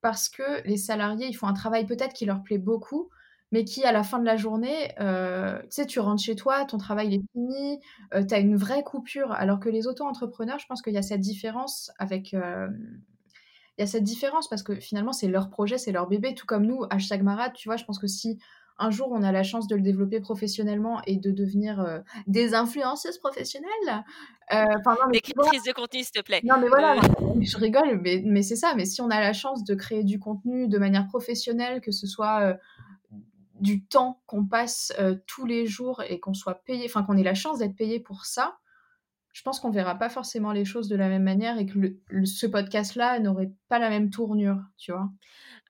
parce 0.00 0.28
que 0.28 0.66
les 0.66 0.76
salariés, 0.76 1.26
ils 1.28 1.34
font 1.34 1.46
un 1.46 1.54
travail 1.54 1.86
peut-être 1.86 2.12
qui 2.12 2.26
leur 2.26 2.42
plaît 2.42 2.58
beaucoup, 2.58 3.08
mais 3.52 3.64
qui 3.64 3.84
à 3.84 3.92
la 3.92 4.02
fin 4.02 4.18
de 4.18 4.24
la 4.24 4.36
journée, 4.36 4.92
euh, 5.00 5.58
tu 5.62 5.66
sais, 5.70 5.86
tu 5.86 6.00
rentres 6.00 6.22
chez 6.22 6.34
toi, 6.34 6.64
ton 6.64 6.78
travail 6.78 7.14
est 7.14 7.22
fini, 7.32 7.80
euh, 8.14 8.24
tu 8.24 8.34
as 8.34 8.38
une 8.38 8.56
vraie 8.56 8.82
coupure, 8.82 9.32
alors 9.32 9.60
que 9.60 9.68
les 9.68 9.86
auto-entrepreneurs, 9.86 10.58
je 10.58 10.66
pense 10.66 10.82
qu'il 10.82 10.94
y 10.94 10.98
a 10.98 11.02
cette 11.02 11.20
différence 11.20 11.92
avec... 11.98 12.34
Euh, 12.34 12.68
il 13.78 13.80
y 13.80 13.84
a 13.84 13.86
cette 13.86 14.04
différence 14.04 14.48
parce 14.48 14.62
que 14.62 14.74
finalement, 14.74 15.12
c'est 15.12 15.28
leur 15.28 15.48
projet, 15.48 15.78
c'est 15.78 15.92
leur 15.92 16.06
bébé, 16.06 16.34
tout 16.34 16.44
comme 16.44 16.66
nous, 16.66 16.84
hashtag 16.90 17.22
Marade, 17.22 17.54
tu 17.54 17.68
vois, 17.68 17.76
je 17.76 17.84
pense 17.84 17.98
que 17.98 18.06
si 18.06 18.38
un 18.78 18.90
jour 18.90 19.08
on 19.10 19.22
a 19.22 19.32
la 19.32 19.42
chance 19.42 19.66
de 19.68 19.76
le 19.76 19.82
développer 19.82 20.20
professionnellement 20.20 21.00
et 21.06 21.16
de 21.16 21.30
devenir 21.30 21.80
euh, 21.80 22.00
des 22.26 22.54
influenceuses 22.54 23.18
professionnelles. 23.18 24.04
Euh, 24.52 24.64
des 25.12 25.20
créatrices 25.20 25.62
de 25.62 25.72
contenu, 25.72 26.02
s'il 26.02 26.12
te 26.12 26.20
plaît. 26.20 26.40
Non, 26.44 26.56
mais 26.60 26.68
voilà, 26.68 26.96
euh. 26.96 27.40
je 27.40 27.56
rigole, 27.56 28.00
mais, 28.02 28.22
mais 28.24 28.42
c'est 28.42 28.56
ça. 28.56 28.74
Mais 28.74 28.84
si 28.84 29.00
on 29.00 29.10
a 29.10 29.20
la 29.20 29.32
chance 29.32 29.64
de 29.64 29.74
créer 29.74 30.04
du 30.04 30.18
contenu 30.18 30.68
de 30.68 30.78
manière 30.78 31.06
professionnelle, 31.06 31.80
que 31.80 31.92
ce 31.92 32.06
soit 32.06 32.56
du 33.60 33.84
temps 33.84 34.20
qu'on 34.26 34.44
passe 34.44 34.92
tous 35.26 35.46
les 35.46 35.66
jours 35.66 36.02
et 36.08 36.20
qu'on 36.20 36.34
soit 36.34 36.62
payé, 36.64 36.84
enfin 36.86 37.02
qu'on 37.02 37.16
ait 37.16 37.22
la 37.22 37.34
chance 37.34 37.58
d'être 37.58 37.76
payé 37.76 38.00
pour 38.00 38.26
ça, 38.26 38.58
je 39.32 39.42
pense 39.42 39.60
qu'on 39.60 39.70
verra 39.70 39.94
pas 39.94 40.10
forcément 40.10 40.52
les 40.52 40.64
choses 40.64 40.88
de 40.88 40.96
la 40.96 41.08
même 41.08 41.22
manière 41.22 41.58
et 41.58 41.66
que 41.66 41.96
ce 42.24 42.46
podcast-là 42.46 43.18
n'aurait 43.18 43.52
pas 43.68 43.78
la 43.78 43.88
même 43.88 44.10
tournure, 44.10 44.60
tu 44.76 44.92
vois. 44.92 45.08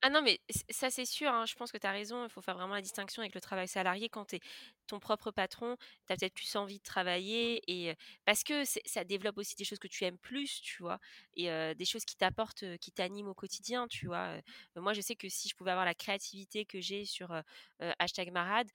Ah 0.05 0.11
non, 0.11 0.21
mais 0.21 0.41
ça, 0.69 0.91
c'est 0.91 1.05
sûr. 1.05 1.31
Hein, 1.33 1.47
je 1.47 1.55
pense 1.55 1.71
que 1.71 1.79
tu 1.79 1.87
as 1.87 1.93
raison. 1.93 2.25
Il 2.25 2.29
faut 2.31 2.41
faire 2.43 2.57
vraiment 2.57 2.75
la 2.75 2.83
distinction 2.83 3.23
avec 3.23 3.37
le 3.37 3.41
travail 3.41 3.69
salarié. 3.69 4.09
Quand 4.09 4.25
tu 4.25 4.37
es 4.37 4.41
ton 4.89 4.99
propre 4.99 5.31
patron, 5.31 5.77
tu 6.09 6.13
as 6.13 6.17
peut-être 6.17 6.35
plus 6.35 6.57
envie 6.57 6.79
de 6.79 6.83
travailler. 6.83 7.63
Et, 7.69 7.95
parce 8.25 8.43
que 8.43 8.65
ça 8.85 9.05
développe 9.05 9.39
aussi 9.39 9.55
des 9.55 9.63
choses 9.65 9.79
que 9.79 9.87
tu 9.87 10.03
aimes 10.05 10.19
plus, 10.19 10.61
tu 10.61 10.83
vois. 10.83 10.99
Et 11.35 11.47
des 11.77 11.85
choses 11.85 12.05
qui 12.05 12.17
t'apportent, 12.17 12.65
qui 12.79 12.91
t'animent 12.91 13.29
au 13.29 13.35
quotidien, 13.35 13.87
tu 13.87 14.07
vois. 14.07 14.41
moi, 14.75 14.93
je 14.93 15.01
sais 15.01 15.15
que 15.15 15.29
si 15.29 15.49
je 15.49 15.55
pouvais 15.55 15.71
avoir 15.71 15.87
la 15.87 15.95
créativité 15.95 16.65
que 16.65 16.81
j'ai 16.81 17.05
sur 17.05 17.33
hashtag 18.01 18.33
Marade, 18.33 18.69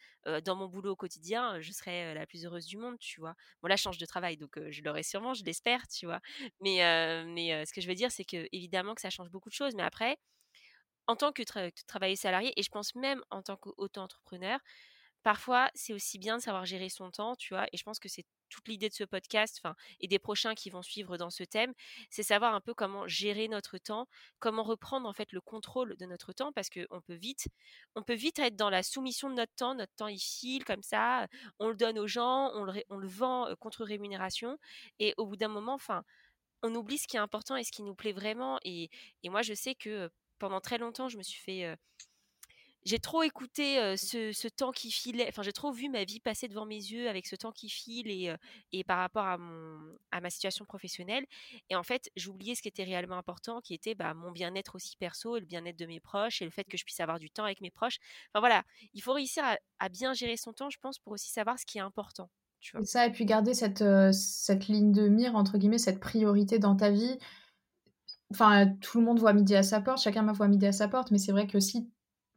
dans 0.45 0.55
mon 0.55 0.67
boulot 0.67 0.91
au 0.93 0.95
quotidien, 0.95 1.59
je 1.59 1.71
serais 1.73 2.13
la 2.13 2.25
plus 2.25 2.45
heureuse 2.45 2.65
du 2.67 2.77
monde, 2.77 2.97
tu 2.99 3.19
vois. 3.19 3.35
Bon, 3.61 3.67
là, 3.67 3.75
je 3.75 3.81
change 3.81 3.97
de 3.97 4.05
travail, 4.05 4.37
donc 4.37 4.57
je 4.69 4.81
l'aurai 4.81 5.03
sûrement, 5.03 5.33
je 5.33 5.43
l'espère, 5.43 5.87
tu 5.89 6.05
vois. 6.05 6.21
Mais, 6.61 6.77
mais 7.25 7.65
ce 7.65 7.73
que 7.73 7.81
je 7.81 7.87
veux 7.89 7.95
dire, 7.95 8.11
c'est 8.13 8.23
que 8.25 8.47
évidemment 8.53 8.95
que 8.95 9.01
ça 9.01 9.09
change 9.09 9.29
beaucoup 9.29 9.49
de 9.49 9.53
choses. 9.55 9.75
Mais 9.75 9.83
après, 9.83 10.17
en 11.07 11.15
tant 11.15 11.31
que, 11.31 11.43
travailleur 11.87 12.17
salarié, 12.17 12.53
et 12.57 12.63
je 12.63 12.69
pense 12.69 12.95
même 12.95 13.23
en 13.29 13.41
tant 13.41 13.57
qu'auto-entrepreneur, 13.57 14.59
parfois 15.23 15.69
c'est 15.73 15.93
aussi 15.93 16.19
bien 16.19 16.37
de 16.37 16.41
savoir 16.41 16.65
gérer 16.65 16.89
son 16.89 17.11
temps, 17.11 17.35
tu 17.35 17.53
vois, 17.53 17.65
et 17.73 17.77
je 17.77 17.83
pense 17.83 17.99
que 17.99 18.09
c'est 18.09 18.25
toute 18.49 18.67
l'idée 18.67 18.87
de 18.87 18.93
ce 18.93 19.03
podcast, 19.03 19.61
et 19.99 20.07
des 20.07 20.19
prochains 20.19 20.55
qui 20.55 20.69
vont 20.69 20.81
suivre 20.81 21.17
dans 21.17 21.29
ce 21.29 21.43
thème, 21.43 21.73
c'est 22.09 22.23
savoir 22.23 22.53
un 22.53 22.61
peu 22.61 22.73
comment 22.73 23.07
gérer 23.07 23.47
notre 23.49 23.77
temps, 23.77 24.07
comment 24.39 24.63
reprendre 24.63 25.07
en 25.07 25.13
fait 25.13 25.31
le 25.33 25.41
contrôle 25.41 25.97
de 25.97 26.05
notre 26.05 26.33
temps, 26.33 26.53
parce 26.53 26.69
qu'on 26.69 27.01
peut 27.01 27.15
vite, 27.15 27.47
on 27.95 28.03
peut 28.03 28.13
vite 28.13 28.39
être 28.39 28.55
dans 28.55 28.69
la 28.69 28.83
soumission 28.83 29.29
de 29.29 29.35
notre 29.35 29.53
temps, 29.55 29.75
notre 29.75 29.93
temps 29.95 30.07
il 30.07 30.19
file 30.19 30.63
comme 30.65 30.83
ça, 30.83 31.27
on 31.59 31.69
le 31.69 31.75
donne 31.75 31.99
aux 31.99 32.07
gens, 32.07 32.51
on 32.53 32.63
le, 32.63 33.07
vend 33.07 33.53
contre 33.59 33.83
rémunération, 33.83 34.57
et 34.99 35.13
au 35.17 35.25
bout 35.25 35.35
d'un 35.37 35.49
moment, 35.49 35.73
enfin, 35.73 36.03
on 36.63 36.73
oublie 36.75 36.97
ce 36.97 37.07
qui 37.07 37.17
est 37.17 37.19
important 37.19 37.55
et 37.55 37.63
ce 37.63 37.71
qui 37.71 37.83
nous 37.83 37.95
plaît 37.95 38.13
vraiment, 38.13 38.59
et 38.63 38.89
moi 39.25 39.41
je 39.41 39.53
sais 39.53 39.75
que 39.75 40.09
pendant 40.39 40.61
très 40.61 40.77
longtemps, 40.77 41.09
je 41.09 41.17
me 41.17 41.23
suis 41.23 41.39
fait. 41.39 41.77
j'ai 42.85 42.99
trop 42.99 43.23
écouté 43.23 43.95
ce, 43.97 44.47
temps 44.47 44.71
qui 44.71 44.91
filait. 44.91 45.27
Enfin, 45.27 45.41
j'ai 45.43 45.53
trop 45.53 45.71
vu 45.71 45.89
ma 45.89 46.03
vie 46.03 46.19
passer 46.19 46.47
devant 46.47 46.65
mes 46.65 46.75
yeux 46.75 47.09
avec 47.09 47.27
ce 47.27 47.35
temps 47.35 47.51
qui 47.51 47.69
file 47.69 48.09
et, 48.09 48.33
et 48.71 48.83
par 48.83 48.99
rapport 48.99 49.25
à, 49.25 49.37
mon, 49.37 49.77
à 50.11 50.21
ma 50.21 50.29
situation 50.29 50.65
professionnelle. 50.65 51.25
Et 51.69 51.75
en 51.75 51.83
fait, 51.83 52.09
j'oubliais 52.15 52.55
ce 52.55 52.61
qui 52.61 52.67
était 52.67 52.83
réellement 52.83 53.17
important, 53.17 53.61
qui 53.61 53.73
était 53.73 53.95
bah, 53.95 54.13
mon 54.13 54.31
bien-être 54.31 54.75
aussi 54.75 54.95
perso 54.97 55.37
et 55.37 55.39
le 55.39 55.45
bien-être 55.45 55.77
de 55.77 55.85
mes 55.85 55.99
proches 55.99 56.41
et 56.41 56.45
le 56.45 56.51
fait 56.51 56.63
que 56.63 56.77
je 56.77 56.83
puisse 56.83 56.99
avoir 56.99 57.19
du 57.19 57.29
temps 57.29 57.43
avec 57.43 57.61
mes 57.61 57.71
proches. 57.71 57.97
Enfin 58.31 58.39
voilà, 58.39 58.63
il 58.93 59.01
faut 59.01 59.13
réussir 59.13 59.43
à, 59.79 59.89
bien 59.89 60.13
gérer 60.13 60.37
son 60.37 60.53
temps, 60.53 60.69
je 60.69 60.79
pense, 60.79 60.99
pour 60.99 61.13
aussi 61.13 61.29
savoir 61.29 61.59
ce 61.59 61.65
qui 61.65 61.77
est 61.77 61.81
important. 61.81 62.29
Et 62.79 62.85
ça, 62.85 63.05
et 63.05 63.11
puis 63.11 63.25
garder 63.25 63.53
cette, 63.53 63.83
cette 64.11 64.67
ligne 64.67 64.91
de 64.91 65.07
mire, 65.07 65.35
entre 65.35 65.57
guillemets, 65.57 65.77
cette 65.77 65.99
priorité 65.99 66.59
dans 66.59 66.75
ta 66.75 66.89
vie 66.89 67.17
Enfin, 68.31 68.67
tout 68.81 68.99
le 68.99 69.05
monde 69.05 69.19
voit 69.19 69.33
midi 69.33 69.55
à 69.55 69.63
sa 69.63 69.79
porte, 69.79 70.01
chacun 70.01 70.21
me 70.21 70.33
voit 70.33 70.47
midi 70.47 70.65
à 70.65 70.71
sa 70.71 70.87
porte, 70.87 71.11
mais 71.11 71.17
c'est 71.17 71.31
vrai 71.31 71.47
que 71.47 71.59
si 71.59 71.89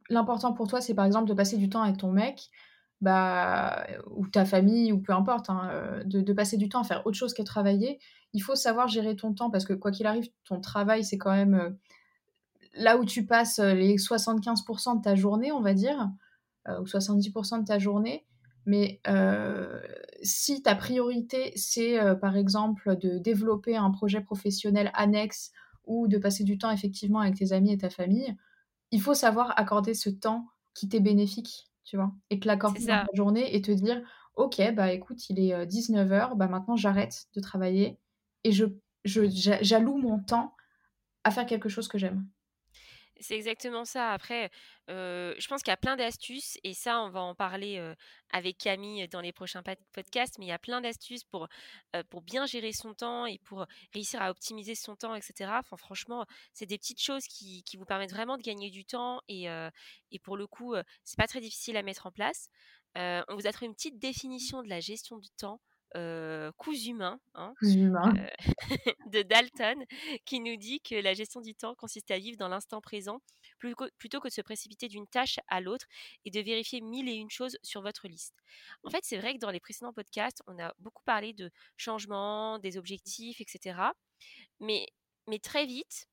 l'important 0.09 0.53
pour 0.53 0.67
toi, 0.67 0.81
c'est 0.81 0.93
par 0.93 1.05
exemple 1.05 1.27
de 1.27 1.33
passer 1.33 1.57
du 1.57 1.69
temps 1.69 1.81
avec 1.81 1.97
ton 1.97 2.11
mec, 2.11 2.49
bah, 3.01 3.87
ou 4.11 4.27
ta 4.27 4.45
famille, 4.45 4.91
ou 4.91 4.99
peu 4.99 5.13
importe, 5.13 5.49
hein, 5.49 5.69
euh, 5.71 6.03
de, 6.05 6.33
passer 6.33 6.57
du 6.57 6.69
temps 6.69 6.81
à 6.81 6.83
faire 6.83 7.05
autre 7.07 7.17
chose 7.17 7.33
que 7.33 7.41
travailler, 7.41 7.99
il 8.33 8.41
faut 8.41 8.55
savoir 8.55 8.87
gérer 8.87 9.15
ton 9.15 9.33
temps 9.33 9.49
parce 9.49 9.65
que 9.65 9.73
quoi 9.73 9.91
qu'il 9.91 10.05
arrive, 10.05 10.29
ton 10.45 10.61
travail, 10.61 11.03
c'est 11.03 11.17
quand 11.17 11.31
même 11.31 11.55
euh, 11.55 11.69
là 12.75 12.97
où 12.97 13.05
tu 13.05 13.25
passes 13.25 13.59
euh, 13.59 13.73
les 13.73 13.95
75% 13.97 14.97
de 14.97 15.01
ta 15.01 15.15
journée, 15.15 15.51
on 15.51 15.61
va 15.61 15.73
dire, 15.73 16.09
ou 16.67 16.85
70% 16.85 17.61
de 17.61 17.65
ta 17.65 17.79
journée. 17.79 18.23
Mais 18.67 19.01
si 20.21 20.61
ta 20.61 20.75
priorité, 20.75 21.51
c'est 21.55 21.97
par 22.21 22.37
exemple 22.37 22.95
de 22.97 23.17
développer 23.17 23.75
un 23.75 23.89
projet 23.89 24.21
professionnel 24.21 24.91
annexe 24.93 25.51
ou 25.85 26.07
de 26.07 26.17
passer 26.19 26.43
du 26.45 26.57
temps 26.57 26.71
effectivement 26.71 27.19
avec 27.19 27.35
tes 27.37 27.53
amis 27.53 27.73
et 27.73 27.77
ta 27.79 27.89
famille, 27.89 28.35
il 28.91 29.01
faut 29.01 29.15
savoir 29.15 29.53
accorder 29.59 29.93
ce 29.95 30.09
temps 30.11 30.47
qui 30.75 30.89
t'est 30.89 30.99
bénéfique, 31.01 31.69
tu 31.85 31.97
vois? 31.97 32.13
Et 32.31 32.39
te 32.41 32.47
l'accorder 32.47 32.79
dans 32.87 33.05
ta 33.11 33.17
journée 33.17 33.55
et 33.55 33.61
te 33.63 33.71
dire: 33.71 34.01
«OK, 34.35 34.61
bah, 34.75 34.93
écoute, 34.93 35.29
il 35.29 35.39
est, 35.39 35.65
19:00, 35.67 36.35
bah, 36.37 36.47
maintenant 36.49 36.75
j'arrête 36.77 37.27
de 37.35 37.41
travailler 37.41 37.99
et 38.45 38.51
je 38.53 38.65
je 39.05 39.23
j'alloue 39.63 39.97
mon 39.97 40.19
temps 40.23 40.55
à 41.25 41.31
faire 41.31 41.45
quelque 41.47 41.69
chose 41.69 41.87
que 41.89 41.97
j'aime». 41.99 42.27
C'est 43.21 43.35
exactement 43.35 43.85
ça. 43.85 44.11
Après, 44.11 44.49
je 44.87 45.47
pense 45.47 45.61
qu'il 45.61 45.71
y 45.71 45.73
a 45.73 45.77
plein 45.77 45.95
d'astuces 45.95 46.57
et 46.63 46.73
ça, 46.73 47.01
on 47.01 47.09
va 47.09 47.21
en 47.21 47.35
parler, 47.35 47.79
avec 48.31 48.57
Camille 48.57 49.07
dans 49.07 49.21
les 49.21 49.31
prochains 49.31 49.63
podcasts, 49.93 50.37
mais 50.39 50.45
il 50.45 50.49
y 50.49 50.53
a 50.53 50.59
plein 50.59 50.81
d'astuces 50.81 51.23
pour, 51.23 51.47
bien 52.23 52.45
gérer 52.45 52.73
son 52.73 52.93
temps 52.93 53.25
et 53.25 53.39
pour 53.39 53.65
réussir 53.93 54.21
à 54.21 54.31
optimiser 54.31 54.75
son 54.75 54.95
temps 54.95 55.15
et 55.15 55.21
cetera. 55.21 55.59
Enfin 55.59 55.77
franchement, 55.77 56.25
c'est 56.53 56.65
des 56.65 56.77
petites 56.77 57.01
choses 57.01 57.25
qui 57.27 57.63
qui 57.63 57.77
vous 57.77 57.85
permettent 57.85 58.11
vraiment 58.11 58.37
de 58.37 58.43
gagner 58.43 58.69
du 58.69 58.85
temps 58.85 59.21
et 59.27 59.45
et 60.11 60.19
pour 60.19 60.37
le 60.37 60.47
coup, 60.47 60.75
c'est 61.03 61.17
pas 61.17 61.27
très 61.27 61.41
difficile 61.41 61.77
à 61.77 61.83
mettre 61.83 62.07
en 62.07 62.11
place. 62.11 62.49
on 62.95 63.35
vous 63.35 63.47
a 63.47 63.51
trouvé 63.51 63.67
une 63.67 63.75
petite 63.75 63.99
définition 63.99 64.63
de 64.63 64.69
la 64.69 64.79
gestion 64.79 65.17
du 65.17 65.29
temps 65.37 65.61
euh, 65.95 66.51
coups 66.57 66.85
humains, 66.85 67.19
hein, 67.35 67.53
euh, 67.63 68.27
de 69.11 69.21
Dalton, 69.21 69.85
qui 70.25 70.39
nous 70.39 70.55
dit 70.55 70.81
que 70.81 70.95
la 70.95 71.13
gestion 71.13 71.41
du 71.41 71.53
temps 71.55 71.75
consiste 71.75 72.11
à 72.11 72.17
vivre 72.17 72.37
dans 72.37 72.47
l'instant 72.47 72.81
présent 72.81 73.21
plutôt 73.59 74.19
que 74.19 74.27
de 74.27 74.33
se 74.33 74.41
précipiter 74.41 74.87
d'une 74.87 75.07
tâche 75.07 75.39
à 75.47 75.61
l'autre 75.61 75.85
et 76.25 76.31
de 76.31 76.39
vérifier 76.39 76.81
mille 76.81 77.07
et 77.09 77.13
une 77.13 77.29
choses 77.29 77.57
sur 77.61 77.81
votre 77.81 78.07
liste. 78.07 78.33
En 78.83 78.89
fait, 78.89 79.01
c'est 79.03 79.17
vrai 79.17 79.35
que 79.35 79.39
dans 79.39 79.51
les 79.51 79.59
précédents 79.59 79.93
podcasts, 79.93 80.41
on 80.47 80.57
a 80.59 80.73
beaucoup 80.79 81.03
parlé 81.03 81.33
de 81.33 81.51
changement, 81.77 82.57
des 82.59 82.77
objectifs, 82.77 83.39
etc. 83.39 83.79
Mais, 84.59 84.87
mais 85.27 85.39
très 85.39 85.65
vite, 85.65 86.07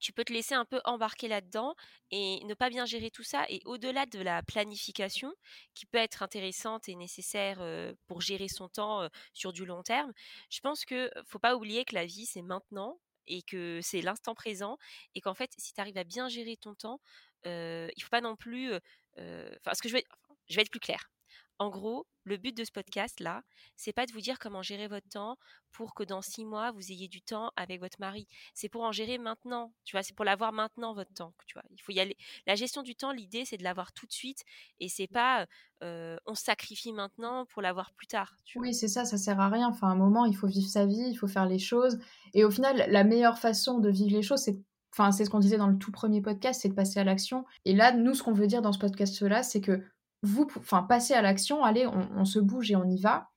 tu 0.00 0.12
peux 0.12 0.24
te 0.24 0.32
laisser 0.32 0.54
un 0.54 0.64
peu 0.64 0.80
embarquer 0.84 1.28
là-dedans 1.28 1.74
et 2.10 2.44
ne 2.44 2.54
pas 2.54 2.70
bien 2.70 2.86
gérer 2.86 3.10
tout 3.10 3.22
ça. 3.22 3.44
Et 3.48 3.60
au-delà 3.64 4.06
de 4.06 4.20
la 4.20 4.42
planification, 4.42 5.32
qui 5.74 5.86
peut 5.86 5.98
être 5.98 6.22
intéressante 6.22 6.88
et 6.88 6.94
nécessaire 6.96 7.60
pour 8.06 8.20
gérer 8.20 8.48
son 8.48 8.68
temps 8.68 9.08
sur 9.32 9.52
du 9.52 9.64
long 9.66 9.82
terme, 9.82 10.12
je 10.50 10.60
pense 10.60 10.84
que 10.84 11.10
faut 11.26 11.38
pas 11.38 11.56
oublier 11.56 11.84
que 11.84 11.94
la 11.94 12.06
vie, 12.06 12.26
c'est 12.26 12.42
maintenant 12.42 13.00
et 13.26 13.42
que 13.42 13.80
c'est 13.82 14.00
l'instant 14.00 14.34
présent 14.34 14.78
et 15.14 15.20
qu'en 15.20 15.34
fait, 15.34 15.50
si 15.58 15.72
tu 15.74 15.80
arrives 15.80 15.98
à 15.98 16.04
bien 16.04 16.28
gérer 16.28 16.56
ton 16.56 16.74
temps, 16.74 17.00
il 17.44 18.02
faut 18.02 18.10
pas 18.10 18.20
non 18.20 18.36
plus... 18.36 18.72
Enfin, 19.16 19.74
ce 19.74 19.82
que 19.82 19.88
je 19.88 19.98
je 20.48 20.56
vais 20.56 20.62
être 20.62 20.70
plus 20.70 20.80
clair. 20.80 21.10
En 21.58 21.70
gros, 21.70 22.06
le 22.24 22.36
but 22.36 22.56
de 22.56 22.62
ce 22.62 22.70
podcast-là, 22.70 23.42
c'est 23.76 23.92
pas 23.92 24.06
de 24.06 24.12
vous 24.12 24.20
dire 24.20 24.38
comment 24.38 24.62
gérer 24.62 24.86
votre 24.86 25.08
temps 25.08 25.36
pour 25.72 25.94
que 25.94 26.04
dans 26.04 26.22
six 26.22 26.44
mois, 26.44 26.70
vous 26.72 26.92
ayez 26.92 27.08
du 27.08 27.20
temps 27.22 27.50
avec 27.56 27.80
votre 27.80 27.98
mari. 27.98 28.28
C'est 28.54 28.68
pour 28.68 28.82
en 28.82 28.92
gérer 28.92 29.18
maintenant. 29.18 29.72
Tu 29.84 29.96
vois, 29.96 30.02
c'est 30.02 30.14
pour 30.14 30.24
l'avoir 30.24 30.52
maintenant, 30.52 30.94
votre 30.94 31.12
temps. 31.12 31.34
Tu 31.46 31.54
vois, 31.54 31.64
il 31.70 31.80
faut 31.80 31.92
y 31.92 32.00
aller. 32.00 32.16
La 32.46 32.54
gestion 32.54 32.82
du 32.82 32.94
temps, 32.94 33.12
l'idée, 33.12 33.44
c'est 33.44 33.56
de 33.56 33.64
l'avoir 33.64 33.92
tout 33.92 34.06
de 34.06 34.12
suite 34.12 34.42
et 34.78 34.88
c'est 34.88 35.08
pas 35.08 35.46
on 35.80 36.34
sacrifie 36.34 36.92
maintenant 36.92 37.46
pour 37.46 37.62
l'avoir 37.62 37.92
plus 37.92 38.08
tard. 38.08 38.34
oui, 38.56 38.74
c'est 38.74 38.88
ça, 38.88 39.04
ça 39.04 39.16
sert 39.16 39.38
à 39.40 39.48
rien. 39.48 39.68
Enfin, 39.68 39.88
à 39.88 39.92
un 39.92 39.96
moment, 39.96 40.24
il 40.24 40.36
faut 40.36 40.48
vivre 40.48 40.68
sa 40.68 40.86
vie, 40.86 41.08
il 41.08 41.14
faut 41.14 41.28
faire 41.28 41.46
les 41.46 41.60
choses. 41.60 41.98
Et 42.34 42.44
au 42.44 42.50
final, 42.50 42.84
la 42.88 43.04
meilleure 43.04 43.38
façon 43.38 43.78
de 43.78 43.88
vivre 43.88 44.12
les 44.12 44.22
choses, 44.22 44.40
c'est 44.40 44.60
Enfin, 44.92 45.12
c'est 45.12 45.24
ce 45.24 45.30
qu'on 45.30 45.38
disait 45.38 45.58
dans 45.58 45.68
le 45.68 45.78
tout 45.78 45.92
premier 45.92 46.22
podcast, 46.22 46.62
c'est 46.62 46.70
de 46.70 46.74
passer 46.74 46.98
à 46.98 47.04
l'action. 47.04 47.44
Et 47.64 47.74
là, 47.74 47.92
nous, 47.92 48.14
ce 48.14 48.22
qu'on 48.22 48.32
veut 48.32 48.46
dire 48.46 48.62
dans 48.62 48.72
ce 48.72 48.78
podcast-là, 48.78 49.42
c'est 49.42 49.60
que 49.60 49.84
vous, 50.22 50.48
enfin, 50.56 50.82
passez 50.82 51.14
à 51.14 51.22
l'action, 51.22 51.64
allez, 51.64 51.86
on, 51.86 52.24
se 52.24 52.38
bouge 52.38 52.70
et 52.70 52.76
on 52.76 52.88
y 52.88 53.00
va. 53.00 53.28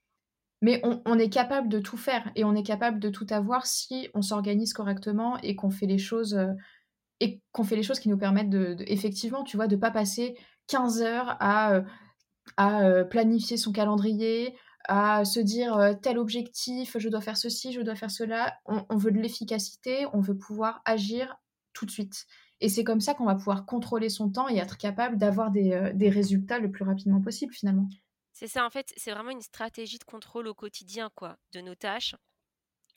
Mais 0.60 0.80
on, 0.84 1.18
est 1.18 1.28
capable 1.28 1.68
de 1.68 1.80
tout 1.80 1.96
faire 1.96 2.30
et 2.36 2.44
on 2.44 2.54
est 2.54 2.62
capable 2.62 3.00
de 3.00 3.08
tout 3.08 3.26
avoir 3.30 3.66
si 3.66 4.08
on 4.14 4.22
s'organise 4.22 4.72
correctement 4.72 5.36
et 5.38 5.56
qu'on 5.56 5.70
fait 5.70 5.86
les 5.86 5.98
choses 5.98 6.34
euh, 6.34 6.52
et 7.18 7.40
qu'on 7.50 7.64
fait 7.64 7.74
les 7.74 7.82
choses 7.82 7.98
qui 7.98 8.08
nous 8.08 8.16
permettent 8.16 8.50
de, 8.50 8.76
effectivement, 8.86 9.42
tu 9.42 9.56
vois, 9.56 9.66
de 9.66 9.74
pas 9.74 9.90
passer 9.90 10.36
15 10.68 11.02
heures 11.02 11.36
à, 11.40 11.72
euh, 11.72 11.82
à 12.56 12.82
euh, 12.82 13.02
planifier 13.02 13.56
son 13.56 13.72
calendrier, 13.72 14.54
à 14.86 15.24
se 15.24 15.40
dire 15.40 15.96
tel 16.00 16.16
objectif, 16.16 16.96
je 16.96 17.08
dois 17.08 17.20
faire 17.20 17.36
ceci, 17.36 17.72
je 17.72 17.80
dois 17.80 17.96
faire 17.96 18.10
cela. 18.10 18.54
on 18.66 18.96
veut 18.96 19.12
de 19.12 19.18
l'efficacité, 19.18 20.06
on 20.12 20.20
veut 20.20 20.36
pouvoir 20.36 20.80
agir 20.84 21.36
tout 21.72 21.86
de 21.86 21.90
suite. 21.90 22.26
Et 22.62 22.68
c'est 22.68 22.84
comme 22.84 23.00
ça 23.00 23.12
qu'on 23.12 23.24
va 23.24 23.34
pouvoir 23.34 23.66
contrôler 23.66 24.08
son 24.08 24.30
temps 24.30 24.48
et 24.48 24.56
être 24.56 24.78
capable 24.78 25.18
d'avoir 25.18 25.50
des, 25.50 25.72
euh, 25.72 25.92
des 25.92 26.08
résultats 26.08 26.60
le 26.60 26.70
plus 26.70 26.84
rapidement 26.84 27.20
possible 27.20 27.52
finalement. 27.52 27.88
C'est 28.32 28.46
ça, 28.46 28.64
en 28.64 28.70
fait, 28.70 28.92
c'est 28.96 29.10
vraiment 29.10 29.30
une 29.30 29.40
stratégie 29.40 29.98
de 29.98 30.04
contrôle 30.04 30.46
au 30.46 30.54
quotidien, 30.54 31.10
quoi, 31.16 31.36
de 31.52 31.60
nos 31.60 31.74
tâches, 31.74 32.14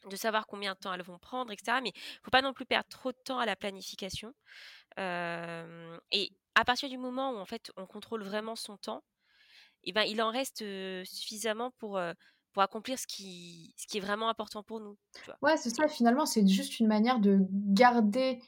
de 0.08 0.16
savoir 0.16 0.46
combien 0.46 0.74
de 0.74 0.78
temps 0.78 0.94
elles 0.94 1.02
vont 1.02 1.18
prendre, 1.18 1.52
etc. 1.52 1.80
Mais 1.82 1.92
il 1.96 2.20
faut 2.24 2.30
pas 2.30 2.44
non 2.44 2.54
plus 2.54 2.68
perdre 2.68 2.88
trop 2.90 3.12
de 3.12 3.18
temps 3.26 3.40
à 3.40 3.48
la 3.48 3.56
planification. 3.56 4.34
Euh, 5.00 5.98
et 6.12 6.30
à 6.54 6.64
partir 6.64 6.88
du 6.88 7.00
moment 7.00 7.32
où 7.32 7.38
en 7.38 7.46
fait 7.46 7.72
on 7.76 7.88
contrôle 7.88 8.22
vraiment 8.22 8.56
son 8.56 8.78
temps, 8.78 9.04
eh 9.84 9.94
ben, 9.94 10.04
il 10.04 10.22
en 10.22 10.30
reste 10.30 10.62
euh, 10.62 11.04
suffisamment 11.06 11.72
pour, 11.80 12.00
pour 12.54 12.62
accomplir 12.62 13.00
ce 13.00 13.08
qui, 13.08 13.74
ce 13.78 13.88
qui 13.88 13.98
est 13.98 14.02
vraiment 14.02 14.30
important 14.30 14.62
pour 14.62 14.80
nous. 14.80 14.96
Ouais, 15.42 15.58
c'est 15.58 15.72
ça. 15.72 15.88
Finalement, 15.88 16.28
c'est 16.28 16.48
juste 16.48 16.80
une 16.80 16.88
manière 16.88 17.20
de 17.20 17.40
garder 17.50 18.40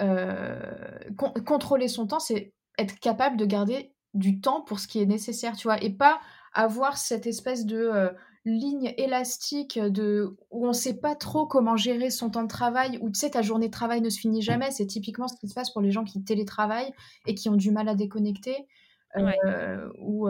euh, 0.00 0.98
contrôler 1.16 1.88
son 1.88 2.06
temps, 2.06 2.20
c'est 2.20 2.52
être 2.78 2.98
capable 3.00 3.36
de 3.36 3.44
garder 3.44 3.92
du 4.14 4.40
temps 4.40 4.62
pour 4.62 4.80
ce 4.80 4.88
qui 4.88 5.00
est 5.00 5.06
nécessaire, 5.06 5.56
tu 5.56 5.68
vois, 5.68 5.82
et 5.82 5.90
pas 5.90 6.20
avoir 6.52 6.96
cette 6.96 7.26
espèce 7.26 7.66
de 7.66 7.76
euh, 7.76 8.10
ligne 8.44 8.94
élastique 8.96 9.78
de 9.78 10.36
où 10.50 10.66
on 10.66 10.72
sait 10.72 10.98
pas 10.98 11.14
trop 11.14 11.46
comment 11.46 11.76
gérer 11.76 12.10
son 12.10 12.30
temps 12.30 12.42
de 12.42 12.48
travail, 12.48 12.98
où 13.02 13.10
tu 13.10 13.20
sais 13.20 13.30
ta 13.30 13.42
journée 13.42 13.66
de 13.66 13.72
travail 13.72 14.00
ne 14.00 14.08
se 14.08 14.18
finit 14.18 14.42
jamais. 14.42 14.70
C'est 14.70 14.86
typiquement 14.86 15.28
ce 15.28 15.36
qui 15.36 15.48
se 15.48 15.54
passe 15.54 15.70
pour 15.70 15.82
les 15.82 15.90
gens 15.90 16.04
qui 16.04 16.24
télétravaillent 16.24 16.92
et 17.26 17.34
qui 17.34 17.48
ont 17.48 17.56
du 17.56 17.70
mal 17.70 17.88
à 17.88 17.94
déconnecter, 17.94 18.66
euh, 19.16 19.88
ou 20.00 20.28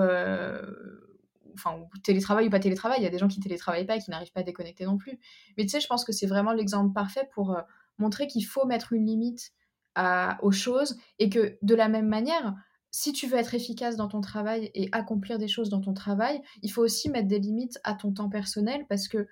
enfin 1.55 1.79
télétravail 2.03 2.49
ou 2.49 2.51
pas 2.51 2.61
télétravail. 2.61 2.99
Il 3.01 3.05
y 3.05 3.07
a 3.07 3.11
des 3.11 3.19
gens 3.19 3.29
qui 3.29 3.41
télétravaillent 3.41 3.87
pas 3.87 3.97
et 3.97 4.01
qui 4.01 4.11
n'arrivent 4.11 4.33
pas 4.33 4.41
à 4.41 4.45
déconnecter 4.45 4.85
non 4.85 4.99
plus. 4.99 5.19
Mais 5.57 5.65
tu 5.65 5.71
sais, 5.71 5.81
je 5.81 5.87
pense 5.87 6.05
que 6.05 6.13
c'est 6.13 6.27
vraiment 6.27 6.53
l'exemple 6.53 6.93
parfait 6.93 7.29
pour 7.33 7.57
montrer 8.01 8.27
qu'il 8.27 8.45
faut 8.45 8.67
mettre 8.67 8.93
une 8.93 9.07
limite 9.07 9.53
aux 10.41 10.53
choses 10.53 10.97
et 11.19 11.29
que 11.29 11.59
de 11.61 11.75
la 11.75 11.89
même 11.89 12.09
manière, 12.09 12.55
si 12.91 13.13
tu 13.13 13.27
veux 13.27 13.37
être 13.37 13.55
efficace 13.55 13.97
dans 13.97 14.09
ton 14.09 14.23
travail 14.23 14.71
et 14.75 14.89
accomplir 14.93 15.39
des 15.39 15.49
choses 15.49 15.69
dans 15.69 15.81
ton 15.81 15.93
travail, 15.93 16.41
il 16.63 16.73
faut 16.73 16.83
aussi 16.83 17.11
mettre 17.11 17.29
des 17.29 17.39
limites 17.39 17.79
à 17.85 17.95
ton 17.95 18.13
temps 18.13 18.31
personnel 18.31 18.87
parce 18.89 19.09
que, 19.09 19.29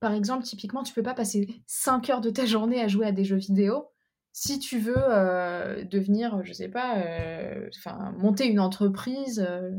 par 0.00 0.12
exemple, 0.12 0.42
typiquement, 0.42 0.82
tu 0.82 0.92
peux 0.92 1.02
pas 1.02 1.14
passer 1.14 1.62
5 1.66 2.10
heures 2.10 2.20
de 2.20 2.30
ta 2.30 2.44
journée 2.44 2.80
à 2.80 2.88
jouer 2.88 3.06
à 3.06 3.12
des 3.12 3.24
jeux 3.24 3.36
vidéo 3.36 3.86
si 4.32 4.58
tu 4.58 4.78
veux 4.78 4.94
euh, 4.96 5.84
devenir, 5.84 6.44
je 6.44 6.52
sais 6.52 6.68
pas, 6.68 6.98
euh, 6.98 7.68
monter 8.16 8.46
une 8.46 8.60
entreprise 8.60 9.44
euh, 9.46 9.70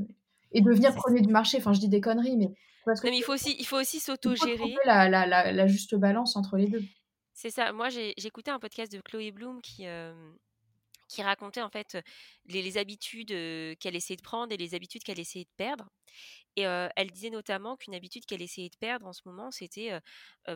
et 0.52 0.62
devenir 0.62 0.94
premier 0.94 1.22
du 1.22 1.32
marché. 1.32 1.58
Enfin, 1.58 1.74
je 1.74 1.80
dis 1.80 1.90
des 1.90 2.02
conneries, 2.02 2.38
mais 2.38 2.52
parce 2.86 3.00
que 3.00 3.08
il 3.08 3.24
faut 3.24 3.34
aussi, 3.34 3.56
il 3.60 3.66
faut 3.66 3.80
aussi 3.80 4.00
s'auto-gérer. 4.00 4.76
La, 4.86 5.08
la, 5.08 5.52
la, 5.52 5.68
juste 5.68 5.96
balance 5.96 6.36
entre 6.36 6.58
les 6.58 6.68
deux. 6.68 6.82
C'est 7.42 7.50
ça. 7.50 7.74
Moi, 7.74 7.90
écouté 8.18 8.52
un 8.52 8.60
podcast 8.60 8.92
de 8.92 9.02
Chloé 9.02 9.32
Bloom 9.32 9.64
qui, 9.64 9.88
racontait 11.24 11.64
en 11.64 11.72
fait 11.72 11.98
les, 12.46 12.78
habitudes 12.78 13.30
qu'elle 13.80 13.96
essayait 13.96 14.16
de 14.16 14.22
prendre 14.22 14.54
et 14.54 14.58
les 14.58 14.76
habitudes 14.76 15.04
qu'elle 15.04 15.20
essayait 15.20 15.46
de 15.46 15.56
perdre. 15.58 15.90
Et 16.56 16.62
elle 16.62 17.10
disait 17.10 17.32
notamment 17.32 17.78
qu'une 17.78 17.96
habitude 17.96 18.28
qu'elle 18.28 18.44
essayait 18.44 18.70
de 18.70 18.78
perdre 18.78 19.08
en 19.08 19.14
ce 19.14 19.24
moment, 19.26 19.50
c'était 19.50 19.90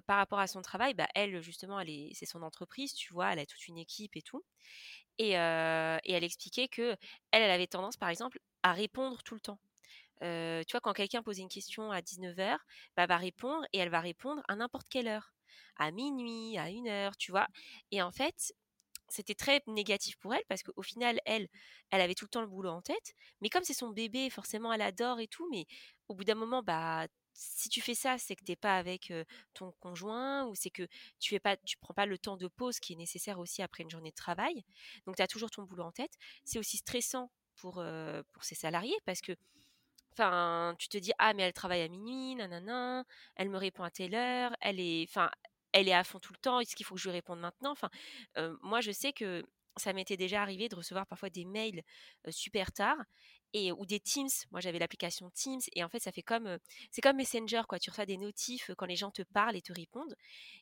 par 0.06 0.18
rapport 0.18 0.38
à 0.38 0.46
son 0.46 0.62
travail. 0.62 0.94
Bah, 0.94 1.08
elle, 1.15 1.42
justement, 1.42 1.80
elle 1.80 1.89
c'est 2.13 2.27
son 2.27 2.44
entreprise, 2.44 2.94
tu 2.94 3.12
vois, 3.13 3.34
elle 3.34 3.39
a 3.39 3.48
toute 3.48 3.68
une 3.68 3.80
équipe 3.80 4.15
et 4.15 4.22
tout. 4.22 4.46
Et, 5.18 5.32
elle 5.32 6.24
expliquait 6.24 6.68
que 6.68 6.96
elle, 7.32 7.50
avait 7.50 7.65
tendance, 7.65 7.98
par 7.98 8.10
exemple, 8.10 8.38
à 8.62 8.74
répondre 8.74 9.24
tout 9.24 9.34
le 9.34 9.42
temps. 9.42 9.58
tu 10.22 10.72
vois, 10.72 10.82
quand 10.82 10.94
quelqu'un 10.94 11.24
pose 11.24 11.39
une 11.39 11.50
question 11.50 11.92
à 11.92 12.01
19h, 12.01 12.60
bah, 12.96 13.04
elle 13.04 13.08
va 13.08 13.18
répondre 13.18 13.65
et 13.74 13.80
elle 13.80 13.89
va 13.89 14.01
répondre 14.01 14.44
à 14.48 14.56
n'importe 14.56 14.88
quelle 14.88 15.08
heure 15.08 15.35
à 15.77 15.91
minuit, 15.91 16.58
à 16.58 16.70
une 16.70 16.88
heure, 16.88 17.17
tu 17.17 17.32
vois? 17.32 17.48
Et 17.91 18.01
en 18.01 18.12
fait, 18.12 18.53
c'était 19.10 19.36
très 19.36 19.62
négatif 19.67 20.17
pour 20.17 20.34
elle 20.34 20.44
parce 20.48 20.63
qu'au 20.63 20.82
final, 20.82 21.20
elle, 21.25 21.48
elle 21.91 22.01
avait 22.01 22.15
tout 22.15 22.25
le 22.25 22.29
temps 22.29 22.41
le 22.41 22.48
boulot 22.48 22.72
en 22.72 22.82
tête. 22.82 23.13
Mais 23.41 23.50
comme 23.50 23.63
c'est 23.63 23.74
son 23.74 23.89
bébé, 23.89 24.29
forcément, 24.29 24.74
elle 24.74 24.82
adore 24.82 25.20
et 25.20 25.27
tout. 25.27 25.48
Mais 25.51 25.65
au 26.08 26.15
bout 26.15 26.24
d'un 26.24 26.36
moment, 26.36 26.63
bah, 26.63 27.08
si 27.34 27.70
tu 27.70 27.82
fais 27.82 27.96
ça, 27.96 28.17
c'est 28.17 28.36
que 28.36 28.44
t'es 28.44 28.55
pas 28.55 28.77
avec 28.77 29.13
ton 29.53 29.74
conjoint 29.79 30.46
ou 30.46 30.55
c'est 30.55 30.70
que 30.70 30.88
tu 31.20 31.29
fais 31.29 31.39
pas, 31.39 31.58
tu 31.58 31.77
prends 31.77 31.94
pas 31.94 32.05
le 32.05 32.17
temps 32.17 32.38
de 32.38 32.48
pause 32.48 32.79
qui 32.79 32.94
est 32.94 32.98
nécessaire 32.98 33.39
aussi 33.39 33.62
après 33.62 33.84
une 33.84 33.89
journée 33.89 34.12
de 34.12 34.15
travail. 34.15 34.63
Donc, 35.05 35.17
tu 35.17 35.22
as 35.22 35.27
toujours 35.27 35.51
ton 35.51 35.63
boulot 35.63 35.84
en 35.84 35.91
tête. 35.91 36.13
C'est 36.46 36.60
aussi 36.60 36.77
stressant 36.77 37.29
pour, 37.55 37.84
pour 38.32 38.44
ses 38.44 38.55
salariés 38.55 38.98
parce 39.05 39.22
que 39.22 39.34
Enfin, 40.17 40.75
tu 40.79 40.88
te 40.88 40.98
dis 40.98 41.12
ah 41.20 41.34
mais 41.34 41.44
elle 41.44 41.53
travaille 41.53 41.82
à 41.82 41.89
minuit, 41.89 42.36
nanana, 42.36 43.03
elle 43.36 43.50
me 43.50 43.58
répond 43.58 43.84
à 43.84 43.91
telle 43.91 44.15
heure, 44.15 44.55
elle 44.62 44.79
est, 44.79 45.05
enfin, 45.10 45.29
elle 45.75 45.89
est 45.89 45.94
à 45.94 46.03
fond 46.03 46.20
tout 46.20 46.34
le 46.34 46.39
temps. 46.39 46.60
Est-ce 46.62 46.75
qu'il 46.75 46.86
faut 46.86 46.96
que 46.96 47.01
je 47.01 47.10
lui 47.10 47.15
réponde 47.15 47.39
maintenant? 47.39 47.72
Enfin, 47.72 47.89
moi, 48.63 48.82
je 48.82 48.91
sais 48.91 49.13
que 49.13 49.44
ça 49.77 49.91
m'était 49.91 50.15
déjà 50.15 50.41
arrivé 50.41 50.70
de 50.70 50.75
recevoir 50.75 51.05
parfois 51.05 51.29
des 51.29 51.44
mails 51.44 51.84
super 52.29 52.72
tard 52.72 52.98
et 53.51 53.74
ou 53.74 53.86
des 53.86 54.00
Teams. 54.00 54.29
Moi, 54.51 54.62
j'avais 54.62 54.79
l'application 54.79 55.29
Teams 55.32 55.60
et 55.74 55.84
en 55.84 55.89
fait, 55.89 56.00
ça 56.00 56.13
fait 56.13 56.22
comme 56.22 56.58
c'est 56.91 57.01
comme 57.01 57.17
Messenger 57.17 57.63
quoi. 57.67 57.77
Tu 57.77 57.89
reçois 57.89 58.05
des 58.05 58.17
notifs 58.17 58.72
quand 58.77 58.86
les 58.86 58.96
gens 58.96 59.12
te 59.12 59.22
parlent 59.22 59.58
et 59.58 59.62
te 59.62 59.74
répondent. 59.74 60.15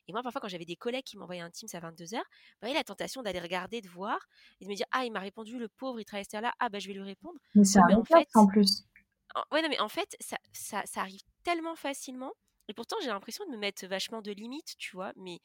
Et 0.08 0.12
moi, 0.12 0.22
parfois, 0.22 0.40
quand 0.40 0.48
j'avais 0.48 0.64
des 0.64 0.74
collègues 0.74 1.04
qui 1.04 1.16
m'envoyaient 1.16 1.42
un 1.42 1.50
Teams 1.50 1.68
à 1.74 1.78
22 1.80 2.04
h 2.04 2.20
bah, 2.60 2.72
la 2.72 2.82
tentation 2.82 3.22
d'aller 3.22 3.40
regarder, 3.40 3.80
de 3.80 3.88
voir 3.88 4.18
et 4.60 4.64
de 4.64 4.70
me 4.70 4.74
dire 4.74 4.86
ah 4.90 5.04
il 5.04 5.12
m'a 5.12 5.20
répondu 5.20 5.60
le 5.60 5.68
pauvre, 5.68 6.00
il 6.00 6.04
travaille 6.04 6.26
là, 6.32 6.52
ah 6.58 6.68
bah 6.68 6.80
je 6.80 6.88
vais 6.88 6.94
lui 6.94 7.02
répondre. 7.02 7.38
Mais 7.54 7.64
c'est 7.64 7.78
un 7.78 7.96
en 7.96 8.04
fait, 8.04 8.28
en 8.34 8.48
plus. 8.48 8.84
ouais 9.52 9.62
non 9.62 9.68
mais 9.68 9.78
en 9.78 9.88
fait 9.88 10.16
ça, 10.20 10.38
ça, 10.52 10.82
ça 10.86 11.00
arrive 11.02 11.20
tellement 11.44 11.76
facilement 11.76 12.32
et 12.68 12.74
pourtant 12.74 12.96
j'ai 13.02 13.08
l'impression 13.08 13.44
de 13.46 13.50
me 13.50 13.56
mettre 13.56 13.86
vachement 13.86 14.22
de 14.22 14.32
limites, 14.32 14.74
tu 14.78 14.92
vois. 14.96 15.12
Mais 15.16 15.40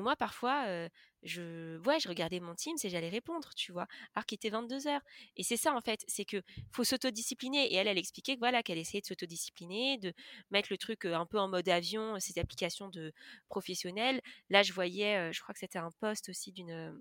moi, 0.00 0.16
parfois, 0.16 0.88
je, 1.22 1.76
ouais, 1.86 2.00
je 2.00 2.08
regardais 2.08 2.40
mon 2.40 2.54
Teams 2.54 2.78
et 2.82 2.88
j'allais 2.88 3.10
répondre, 3.10 3.50
tu 3.54 3.72
vois, 3.72 3.86
alors 4.14 4.24
qu'il 4.24 4.36
était 4.36 4.48
22 4.48 4.86
heures. 4.86 5.02
Et 5.36 5.42
c'est 5.42 5.58
ça, 5.58 5.74
en 5.74 5.82
fait, 5.82 6.02
c'est 6.08 6.24
que 6.24 6.42
faut 6.70 6.82
s'autodiscipliner. 6.82 7.70
Et 7.72 7.74
elle, 7.74 7.88
elle 7.88 7.98
expliquait 7.98 8.34
que 8.34 8.38
voilà, 8.38 8.62
qu'elle 8.62 8.78
essayait 8.78 9.02
de 9.02 9.06
s'autodiscipliner, 9.06 9.98
de 9.98 10.14
mettre 10.50 10.68
le 10.70 10.78
truc 10.78 11.04
un 11.04 11.26
peu 11.26 11.38
en 11.38 11.48
mode 11.48 11.68
avion, 11.68 12.18
ces 12.20 12.38
applications 12.38 12.88
de 12.88 13.12
professionnels. 13.48 14.22
Là, 14.48 14.62
je 14.62 14.72
voyais, 14.72 15.30
je 15.32 15.42
crois 15.42 15.52
que 15.52 15.60
c'était 15.60 15.78
un 15.78 15.90
post 16.00 16.30
aussi 16.30 16.52
d'une 16.52 16.98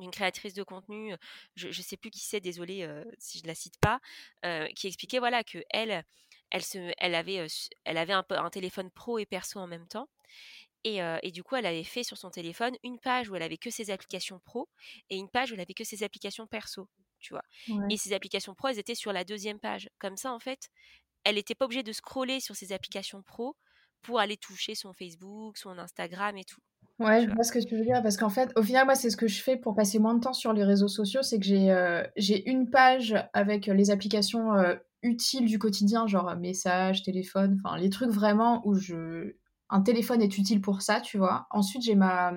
une 0.00 0.12
créatrice 0.12 0.54
de 0.54 0.62
contenu, 0.62 1.12
je 1.56 1.66
ne 1.66 1.72
sais 1.72 1.96
plus 1.96 2.10
qui 2.10 2.20
c'est, 2.20 2.38
désolée 2.38 2.88
si 3.18 3.40
je 3.40 3.46
la 3.48 3.56
cite 3.56 3.78
pas, 3.80 4.00
qui 4.76 4.86
expliquait 4.86 5.18
voilà 5.18 5.42
que 5.42 5.58
elle, 5.70 6.04
elle, 6.50 6.64
se, 6.64 6.92
elle 6.98 7.14
avait, 7.14 7.46
elle 7.84 7.98
avait 7.98 8.12
un, 8.12 8.24
un 8.30 8.50
téléphone 8.50 8.90
pro 8.90 9.18
et 9.18 9.26
perso 9.26 9.58
en 9.58 9.66
même 9.66 9.86
temps 9.88 10.08
et, 10.84 11.30
du 11.32 11.42
coup, 11.42 11.56
elle 11.56 11.66
avait 11.66 11.84
fait 11.84 12.02
sur 12.02 12.16
son 12.16 12.30
téléphone 12.30 12.74
une 12.82 12.98
page 12.98 13.28
où 13.28 13.36
elle 13.36 13.42
avait 13.42 13.58
que 13.58 13.70
ses 13.70 13.90
applications 13.90 14.40
pro 14.44 14.68
et 15.10 15.16
une 15.16 15.28
page 15.28 15.50
où 15.50 15.54
elle 15.54 15.60
avait 15.60 15.74
que 15.74 15.84
ses 15.84 16.02
applications 16.02 16.46
perso, 16.46 16.88
tu 17.18 17.34
vois? 17.34 17.42
Et 17.90 17.96
ses 17.96 18.12
applications 18.12 18.54
pro, 18.54 18.68
elles 18.68 18.78
étaient 18.78 18.94
sur 18.94 19.12
la 19.12 19.24
deuxième 19.24 19.58
page. 19.58 19.88
Comme 19.98 20.16
ça, 20.16 20.32
en 20.32 20.38
fait, 20.38 20.68
elle 21.24 21.34
n'était 21.34 21.54
pas 21.54 21.66
obligée 21.66 21.82
de 21.82 21.92
scroller 21.92 22.40
sur 22.40 22.56
ses 22.56 22.72
applications 22.72 23.22
pro 23.22 23.56
pour 24.02 24.20
aller 24.20 24.36
toucher 24.36 24.74
son 24.74 24.92
Facebook, 24.92 25.58
son 25.58 25.76
Instagram 25.78 26.36
et 26.36 26.44
tout. 26.44 26.60
Ouais, 27.00 27.22
je 27.22 27.30
vois? 27.30 27.44
ce 27.44 27.52
que 27.52 27.58
tu 27.58 27.76
veux 27.76 27.84
dire 27.84 28.02
parce 28.02 28.16
qu'en 28.16 28.30
fait, 28.30 28.50
au 28.56 28.62
final, 28.62 28.84
moi, 28.84 28.94
c'est 28.94 29.10
ce 29.10 29.16
que 29.16 29.28
je 29.28 29.42
fais 29.42 29.56
pour 29.56 29.74
passer 29.74 29.98
moins 29.98 30.14
de 30.14 30.20
temps 30.20 30.32
sur 30.32 30.52
les 30.52 30.64
réseaux 30.64 30.88
sociaux, 30.88 31.22
c'est 31.22 31.38
que 31.38 31.44
j'ai 31.44 32.04
j'ai 32.16 32.48
une 32.48 32.70
page 32.70 33.14
avec 33.32 33.66
les 33.66 33.90
applications 33.90 34.52
utiles 35.02 35.46
du 35.46 35.58
quotidien, 35.58 36.06
genre 36.06 36.34
messages, 36.36 37.02
téléphone, 37.02 37.60
enfin 37.62 37.76
les 37.78 37.90
trucs 37.90 38.10
vraiment 38.10 38.66
où 38.66 38.74
je 38.74 39.34
un 39.70 39.82
téléphone 39.82 40.22
est 40.22 40.38
utile 40.38 40.60
pour 40.60 40.82
ça, 40.82 41.00
tu 41.00 41.18
vois. 41.18 41.46
Ensuite, 41.50 41.82
j'ai 41.82 41.94
ma 41.94 42.32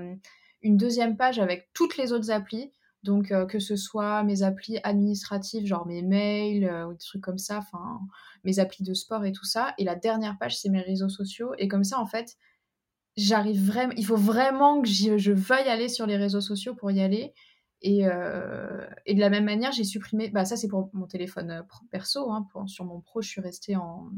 une 0.61 0.77
deuxième 0.77 1.17
page 1.17 1.39
avec 1.39 1.69
toutes 1.73 1.97
les 1.97 2.11
autres 2.11 2.31
applis. 2.31 2.71
Donc, 3.03 3.31
euh, 3.31 3.47
que 3.47 3.57
ce 3.57 3.75
soit 3.75 4.21
mes 4.23 4.43
applis 4.43 4.77
administratives, 4.83 5.65
genre 5.65 5.87
mes 5.87 6.03
mails 6.03 6.65
euh, 6.65 6.85
ou 6.85 6.93
des 6.93 6.99
trucs 6.99 7.23
comme 7.23 7.39
ça, 7.39 7.57
enfin, 7.57 7.99
mes 8.43 8.59
applis 8.59 8.83
de 8.83 8.93
sport 8.93 9.25
et 9.25 9.31
tout 9.31 9.45
ça. 9.45 9.73
Et 9.79 9.83
la 9.83 9.95
dernière 9.95 10.37
page, 10.37 10.57
c'est 10.57 10.69
mes 10.69 10.81
réseaux 10.81 11.09
sociaux. 11.09 11.53
Et 11.57 11.67
comme 11.67 11.83
ça, 11.83 11.99
en 11.99 12.05
fait, 12.05 12.37
j'arrive 13.17 13.65
vraiment. 13.65 13.93
Il 13.97 14.05
faut 14.05 14.17
vraiment 14.17 14.81
que 14.81 14.87
je 14.87 15.31
veuille 15.31 15.67
aller 15.67 15.89
sur 15.89 16.05
les 16.05 16.17
réseaux 16.17 16.41
sociaux 16.41 16.75
pour 16.75 16.91
y 16.91 17.01
aller. 17.01 17.33
Et, 17.81 18.05
euh, 18.05 18.85
et 19.05 19.15
de 19.15 19.19
la 19.19 19.29
même 19.29 19.45
manière, 19.45 19.71
j'ai 19.71 19.83
supprimé. 19.83 20.29
Bah, 20.29 20.45
ça, 20.45 20.55
c'est 20.55 20.67
pour 20.67 20.89
mon 20.93 21.07
téléphone 21.07 21.65
perso. 21.89 22.31
Hein, 22.31 22.47
sur 22.67 22.85
mon 22.85 23.01
pro, 23.01 23.21
je 23.21 23.29
suis 23.29 23.41
restée 23.41 23.75
en, 23.75 24.11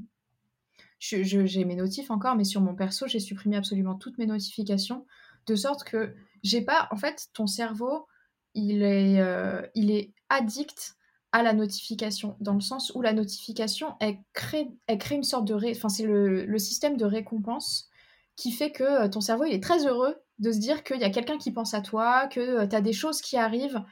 j'ai 1.04 1.66
mes 1.66 1.76
notifs 1.76 2.12
encore, 2.12 2.36
mais 2.36 2.44
sur 2.46 2.62
mon 2.62 2.76
perso, 2.76 3.08
j'ai 3.08 3.20
supprimé 3.20 3.58
absolument 3.58 3.96
toutes 3.96 4.18
mes 4.18 4.26
notifications, 4.26 5.06
de 5.48 5.56
sorte 5.56 5.84
que 5.84 6.16
j'ai 6.44 6.62
pas. 6.62 6.88
En 6.92 6.96
fait, 6.96 7.28
ton 7.34 7.48
cerveau, 7.48 8.08
il 8.54 8.84
est, 8.84 9.20
euh, 9.20 9.62
il 9.76 9.92
est 9.92 10.14
addict 10.30 10.96
à 11.32 11.44
la 11.44 11.54
notification, 11.54 12.38
dans 12.40 12.54
le 12.54 12.62
sens 12.62 12.92
où 12.96 13.02
la 13.02 13.12
notification, 13.12 13.96
elle 14.00 14.18
crée, 14.34 14.70
elle 14.88 14.98
crée 14.98 15.16
une 15.16 15.24
sorte 15.24 15.46
de. 15.46 15.56
Enfin, 15.72 15.90
c'est 15.90 16.06
le, 16.06 16.46
le, 16.46 16.60
système 16.60 16.96
de 16.96 17.06
récompense 17.06 17.90
qui 18.36 18.52
fait 18.52 18.72
que 18.72 18.84
euh, 18.84 19.10
ton 19.10 19.20
cerveau, 19.20 19.46
il 19.46 19.54
est 19.54 19.64
très 19.64 19.86
heureux 19.86 20.16
de 20.40 20.52
se 20.52 20.60
dire 20.60 20.84
qu'il 20.84 21.00
y 21.00 21.04
a 21.04 21.10
quelqu'un 21.10 21.38
qui 21.38 21.52
pense 21.52 21.74
à 21.74 21.82
toi, 21.82 22.28
que 22.28 22.40
euh, 22.40 22.68
tu 22.68 22.76
as 22.76 22.82
des 22.82 22.94
choses 22.94 23.22
qui 23.22 23.38
arrivent 23.38 23.84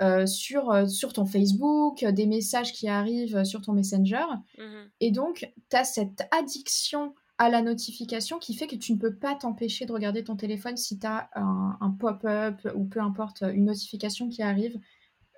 euh, 0.00 0.24
sur, 0.24 0.70
euh, 0.70 0.86
sur 0.86 1.12
ton 1.12 1.26
Facebook, 1.26 2.04
des 2.04 2.26
messages 2.26 2.72
qui 2.72 2.88
arrivent 2.88 3.44
sur 3.44 3.60
ton 3.60 3.72
Messenger. 3.72 4.24
Mmh 4.56 4.62
Et 5.00 5.10
donc, 5.10 5.52
tu 5.68 5.76
as 5.76 5.84
cette 5.84 6.22
addiction 6.30 7.14
à 7.36 7.48
la 7.48 7.62
notification 7.62 8.38
qui 8.38 8.54
fait 8.54 8.66
que 8.66 8.76
tu 8.76 8.92
ne 8.92 8.98
peux 8.98 9.14
pas 9.14 9.34
t'empêcher 9.34 9.86
de 9.86 9.92
regarder 9.92 10.24
ton 10.24 10.36
téléphone 10.36 10.76
si 10.76 10.98
tu 10.98 11.06
as 11.06 11.30
un, 11.34 11.90
pop-up 11.98 12.56
ou 12.74 12.84
peu 12.84 13.00
importe, 13.00 13.42
une 13.42 13.64
notification 13.64 14.28
qui 14.28 14.42
arrive 14.42 14.78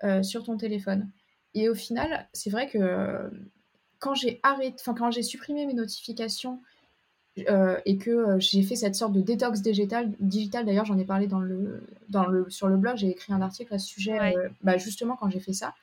euh, 0.02 0.22
sur 0.24 0.42
ton 0.42 0.56
téléphone. 0.56 1.12
Et 1.54 1.68
au 1.68 1.76
final, 1.76 2.28
c'est 2.32 2.50
vrai 2.50 2.68
que 2.68 3.30
quand 4.00 4.14
j'ai 4.14 4.40
arrêté, 4.42 4.74
enfin 4.80 4.94
quand 4.94 5.12
j'ai 5.12 5.22
supprimé 5.22 5.64
mes 5.64 5.74
notifications 5.74 6.60
euh, 7.48 7.80
et 7.86 7.96
que 7.96 8.10
euh, 8.10 8.40
j'ai 8.40 8.62
fait 8.62 8.76
cette 8.76 8.94
sorte 8.94 9.14
de 9.14 9.22
détox 9.22 9.62
digital. 9.62 10.12
digital 10.20 10.66
D'ailleurs, 10.66 10.84
j'en 10.84 10.98
ai 10.98 11.04
parlé 11.04 11.26
dans 11.26 11.40
le, 11.40 11.82
dans 12.10 12.26
le, 12.26 12.50
sur 12.50 12.68
le 12.68 12.76
blog, 12.76 12.96
j'ai 12.96 13.08
écrit 13.08 13.32
un 13.32 13.40
article 13.40 13.72
à 13.72 13.78
ce 13.78 13.86
sujet, 13.86 14.18
euh, 14.36 14.48
bah, 14.62 14.76
justement 14.76 15.16
quand 15.16 15.30
j'ai 15.30 15.40
fait 15.40 15.54
ça. 15.54 15.74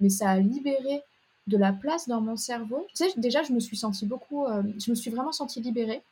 Mais 0.00 0.08
ça 0.08 0.30
a 0.30 0.38
libéré 0.38 1.02
de 1.46 1.58
la 1.58 1.72
place 1.72 2.08
dans 2.08 2.22
mon 2.22 2.36
cerveau. 2.36 2.86
Tu 2.94 3.04
sais, 3.04 3.12
déjà, 3.18 3.42
je 3.42 3.52
me 3.52 3.60
suis 3.60 3.76
sentie 3.76 4.06
beaucoup, 4.06 4.46
je 4.78 4.90
me 4.90 4.94
suis 4.94 5.10
vraiment 5.10 5.30
sentie 5.32 5.60
libérée. 5.60 6.02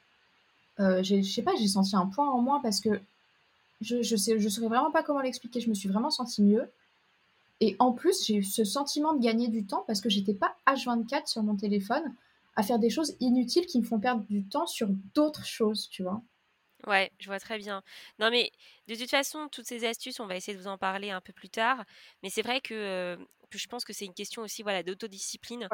je 0.78 1.22
sais 1.22 1.42
pas, 1.42 1.52
j'ai 1.58 1.68
senti 1.68 1.96
un 1.96 2.06
point 2.06 2.28
en 2.28 2.42
moins 2.42 2.60
parce 2.60 2.80
que 2.80 3.00
je, 3.80 4.02
je 4.02 4.14
sais, 4.14 4.38
je 4.38 4.48
saurais 4.48 4.68
vraiment 4.68 4.90
pas 4.90 5.02
comment 5.02 5.22
l'expliquer. 5.22 5.60
Je 5.60 5.70
me 5.70 5.74
suis 5.74 5.88
vraiment 5.88 6.10
sentie 6.10 6.42
mieux. 6.42 6.68
Et 7.60 7.76
en 7.78 7.92
plus, 7.92 8.26
j'ai 8.26 8.36
eu 8.36 8.42
ce 8.44 8.62
sentiment 8.64 9.14
de 9.14 9.22
gagner 9.22 9.48
du 9.48 9.64
temps 9.64 9.84
parce 9.86 10.02
que 10.02 10.10
j'étais 10.10 10.34
pas 10.34 10.54
H24 10.66 11.26
sur 11.26 11.42
mon 11.42 11.56
téléphone 11.56 12.14
à 12.56 12.62
faire 12.62 12.78
des 12.78 12.90
choses 12.90 13.16
inutiles 13.20 13.66
qui 13.66 13.78
me 13.80 13.84
font 13.84 14.00
perdre 14.00 14.24
du 14.26 14.46
temps 14.48 14.66
sur 14.66 14.88
d'autres 15.14 15.46
choses, 15.46 15.88
tu 15.90 16.02
vois. 16.02 16.22
Ouais, 16.86 17.12
je 17.20 17.26
vois 17.26 17.38
très 17.38 17.58
bien. 17.58 17.82
Non, 18.18 18.30
mais 18.30 18.50
de 18.88 18.96
toute 18.96 19.10
façon, 19.10 19.48
toutes 19.48 19.66
ces 19.66 19.84
astuces, 19.84 20.18
on 20.18 20.26
va 20.26 20.34
essayer 20.36 20.56
de 20.56 20.60
vous 20.62 20.66
en 20.68 20.78
parler 20.78 21.10
un 21.10 21.20
peu 21.20 21.32
plus 21.32 21.48
tard. 21.48 21.84
Mais 22.22 22.30
c'est 22.30 22.42
vrai 22.42 22.60
que 22.60 23.16
je 23.58 23.66
pense 23.66 23.84
que 23.84 23.92
c'est 23.92 24.04
une 24.04 24.14
question 24.14 24.42
aussi 24.42 24.62
voilà 24.62 24.82
d'autodiscipline 24.82 25.68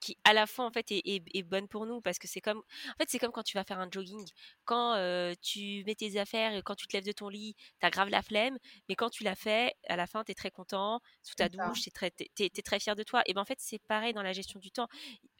qui 0.00 0.16
à 0.24 0.32
la 0.32 0.46
fois 0.46 0.64
en 0.64 0.70
fait 0.70 0.86
est, 0.90 1.42
bonne 1.42 1.68
pour 1.68 1.86
nous 1.86 2.00
parce 2.00 2.18
que 2.18 2.28
c'est 2.28 2.40
comme 2.40 2.58
en 2.58 2.96
fait 2.98 3.08
c'est 3.08 3.18
comme 3.18 3.32
quand 3.32 3.42
tu 3.42 3.56
vas 3.56 3.64
faire 3.64 3.78
un 3.78 3.88
jogging. 3.90 4.26
Quand 4.64 4.94
tu 5.40 5.84
mets 5.84 5.94
tes 5.94 6.18
affaires 6.18 6.54
et 6.54 6.62
quand 6.62 6.74
tu 6.74 6.86
te 6.86 6.96
lèves 6.96 7.06
de 7.06 7.12
ton 7.12 7.28
lit 7.28 7.54
t'as 7.80 7.90
grave 7.90 8.08
la 8.08 8.22
flemme 8.22 8.58
mais 8.88 8.94
quand 8.94 9.10
tu 9.10 9.24
l'as 9.24 9.34
fait 9.34 9.74
à 9.88 9.96
la 9.96 10.06
fin 10.06 10.24
t'es 10.24 10.34
très 10.34 10.50
content 10.50 11.00
sous 11.22 11.34
ta 11.34 11.48
douche 11.48 11.82
t'es 11.82 11.90
très 11.90 12.10
t'es, 12.10 12.28
es 12.36 12.62
très 12.62 12.80
fier 12.80 12.96
de 12.96 13.02
toi. 13.02 13.22
Et 13.26 13.34
ben 13.34 13.42
en 13.42 13.44
fait 13.44 13.58
c'est 13.60 13.80
pareil 13.86 14.12
dans 14.12 14.22
la 14.22 14.32
gestion 14.32 14.58
du 14.60 14.70
temps. 14.70 14.88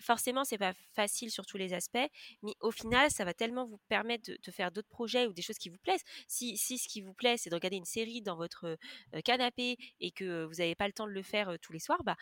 Forcément 0.00 0.44
c'est 0.44 0.59
pas 0.59 0.72
facile 0.94 1.31
sur 1.31 1.46
tous 1.46 1.57
les 1.57 1.74
aspects 1.74 1.98
mais 2.42 2.54
au 2.61 2.70
final 2.70 3.11
ça 3.11 3.24
va 3.24 3.35
tellement 3.35 3.66
vous 3.66 3.81
permettre 3.88 4.31
de, 4.31 4.50
faire 4.50 4.70
d'autres 4.72 4.88
projets 4.88 5.26
ou 5.26 5.33
des 5.33 5.42
choses 5.42 5.59
qui 5.59 5.68
vous 5.68 5.78
plaisent. 5.78 6.04
Si 6.26 6.57
si 6.57 6.78
ce 6.78 6.88
qui 6.88 7.00
vous 7.00 7.14
plaît 7.14 7.37
c'est 7.37 7.50
de 7.50 7.54
regarder 7.54 7.76
une 7.76 7.85
série 7.85 8.22
dans 8.22 8.37
votre 8.37 8.76
canapé 9.24 9.76
et 10.00 10.11
que 10.11 10.44
vous 10.44 10.58
n'avez 10.59 10.75
pas 10.75 10.87
le 10.87 10.92
temps 10.92 11.07
de 11.07 11.12
le 11.12 11.23
faire 11.23 11.59
tous 11.61 11.73
les 11.73 11.79
soirs, 11.79 12.03
bah, 12.05 12.16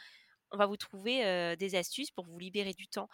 on 0.53 0.57
va 0.57 0.67
vous 0.67 0.77
trouver 0.77 1.57
des 1.57 1.75
astuces 1.75 2.11
pour 2.11 2.25
vous 2.25 2.39
libérer 2.39 2.73
du 2.73 2.89
temps. 2.89 3.09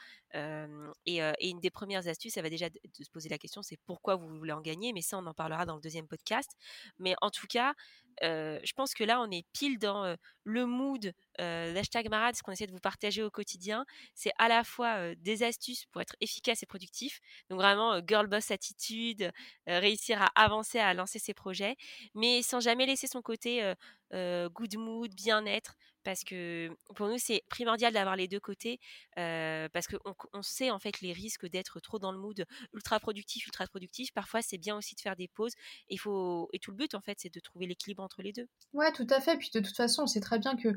et, 1.07 1.21
une 1.41 1.61
des 1.61 1.71
premières 1.71 2.09
astuces, 2.09 2.35
ça 2.35 2.43
va 2.43 2.51
déjà 2.51 2.69
de, 2.69 2.79
se 3.01 3.11
poser 3.11 3.29
la 3.29 3.39
question, 3.39 3.63
c'est 3.63 3.79
pourquoi 3.87 4.17
vous 4.17 4.29
voulez 4.29 4.53
en 4.53 4.61
gagner, 4.61 4.93
mais 4.93 5.03
ça, 5.03 5.19
on 5.19 5.27
en 5.27 5.35
parlera 5.35 5.67
dans 5.67 5.75
le 5.75 5.81
deuxième 5.81 6.07
podcast. 6.07 6.51
Mais 6.99 7.15
en 7.21 7.31
tout 7.31 7.47
cas, 7.47 7.75
je 8.21 8.73
pense 8.75 8.95
que 8.95 9.05
là, 9.05 9.21
on 9.21 9.31
est 9.31 9.47
pile 9.53 9.79
dans 9.79 10.17
le 10.45 10.67
mood 10.67 11.13
l'hashtag 11.39 12.09
Marade, 12.09 12.37
ce 12.37 12.43
qu'on 12.43 12.53
essaie 12.53 12.67
de 12.67 12.73
vous 12.73 12.81
partager 12.81 13.23
au 13.23 13.31
quotidien. 13.31 13.85
C'est 14.15 14.33
à 14.39 14.49
la 14.49 14.65
fois 14.65 15.15
des 15.17 15.43
astuces 15.43 15.87
pour 15.87 16.01
être 16.01 16.17
efficace 16.21 16.63
et 16.63 16.67
productif, 16.67 17.21
donc 17.51 17.59
vraiment 17.59 18.01
girl 18.07 18.27
boss 18.27 18.51
attitude, 18.51 19.31
réussir 19.67 20.21
à 20.23 20.27
avancer, 20.35 20.79
à 20.79 20.95
lancer 20.95 21.19
ses 21.19 21.35
projets, 21.35 21.77
mais 22.15 22.43
sans 22.43 22.61
jamais 22.61 22.87
laisser 22.87 23.07
son 23.07 23.23
côté 23.23 23.73
good 24.13 24.77
mood, 24.77 25.15
bien-être, 25.15 25.77
parce 26.05 26.25
que 26.25 26.71
pour 26.95 27.09
nous 27.09 27.19
c'est 27.19 27.43
primordial 27.49 27.93
d'avoir 27.93 28.17
les 28.17 28.29
deux 28.29 28.41
côtés 28.41 28.81
parce 29.17 29.87
qu'on 29.87 30.15
on 30.33 30.43
sait 30.43 30.71
en 30.71 30.79
fait 30.79 31.01
les 31.01 31.13
risques 31.13 31.49
d'être 31.49 31.81
trop 31.81 31.99
dans 31.99 32.13
le 32.13 32.19
mood 32.19 32.45
ultra 32.73 33.01
productif 33.01 33.47
ultra 33.47 33.67
productif. 33.67 34.13
Parfois 34.13 34.43
c'est 34.43 34.59
bien 34.59 34.77
aussi 34.77 34.95
de 34.95 35.01
faire 35.01 35.17
des 35.17 35.29
pauses 35.29 35.55
et 35.89 35.97
faut 35.97 36.49
et 36.53 36.59
tout 36.59 36.71
le 36.71 36.77
but 36.77 36.95
en 36.95 37.01
fait 37.01 37.19
c'est 37.21 37.33
de 37.33 37.41
trouver 37.41 37.67
l'équilibre 37.67 38.03
entre 38.03 38.23
les 38.23 38.33
deux. 38.33 38.47
Ouais 38.73 38.93
tout 38.93 39.07
à 39.11 39.21
fait. 39.21 39.37
Puis 39.37 39.51
de 39.55 39.61
toute 39.61 39.77
façon 39.77 40.03
on 40.05 40.07
sait 40.07 40.21
très 40.21 40.39
bien 40.39 40.57
que 40.57 40.71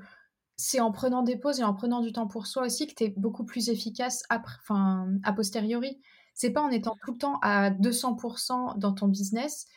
c'est 0.58 0.80
en 0.80 0.92
prenant 0.92 1.24
des 1.24 1.38
pauses 1.38 1.60
et 1.60 1.64
en 1.64 1.74
prenant 1.74 2.02
du 2.02 2.12
temps 2.12 2.28
pour 2.28 2.48
soi 2.48 2.64
aussi 2.64 2.88
que 2.88 2.94
tu 2.94 3.04
es 3.06 3.14
beaucoup 3.18 3.46
plus 3.46 3.70
efficace 3.70 4.24
enfin 4.30 5.08
a 5.24 5.34
posteriori. 5.34 6.02
C'est 6.34 6.52
pas 6.52 6.62
en 6.62 6.70
étant 6.70 6.96
tout 7.06 7.14
le 7.14 7.18
temps 7.18 7.40
à 7.42 7.72
200% 7.72 8.78
dans 8.78 8.94
ton 8.94 9.08
business 9.08 9.68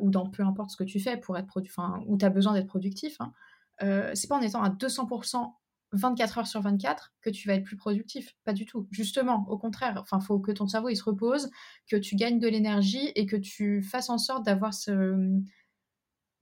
ou 0.00 0.10
dans 0.10 0.30
peu 0.30 0.42
importe 0.42 0.70
ce 0.70 0.76
que 0.76 0.84
tu 0.84 0.98
fais 0.98 1.18
pour 1.18 1.36
être 1.36 1.60
enfin, 1.60 2.02
où 2.06 2.16
tu 2.16 2.24
as 2.24 2.30
besoin 2.30 2.54
d'être 2.54 2.68
productif, 2.68 3.16
hein, 3.20 3.32
euh, 3.82 4.10
c'est 4.14 4.28
pas 4.28 4.36
en 4.36 4.42
étant 4.42 4.62
à 4.62 4.70
200% 4.70 5.52
24 5.92 6.38
heures 6.38 6.46
sur 6.46 6.60
24 6.60 7.12
que 7.20 7.30
tu 7.30 7.48
vas 7.48 7.54
être 7.54 7.64
plus 7.64 7.76
productif. 7.76 8.34
Pas 8.44 8.52
du 8.52 8.66
tout. 8.66 8.88
Justement, 8.90 9.46
au 9.48 9.56
contraire. 9.56 9.96
Enfin, 10.00 10.20
faut 10.20 10.40
que 10.40 10.50
ton 10.52 10.66
cerveau 10.66 10.88
il 10.88 10.96
se 10.96 11.04
repose, 11.04 11.50
que 11.88 11.96
tu 11.96 12.16
gagnes 12.16 12.40
de 12.40 12.48
l'énergie 12.48 13.12
et 13.14 13.26
que 13.26 13.36
tu 13.36 13.80
fasses 13.82 14.10
en 14.10 14.18
sorte 14.18 14.44
d'avoir 14.44 14.74
ce 14.74 15.40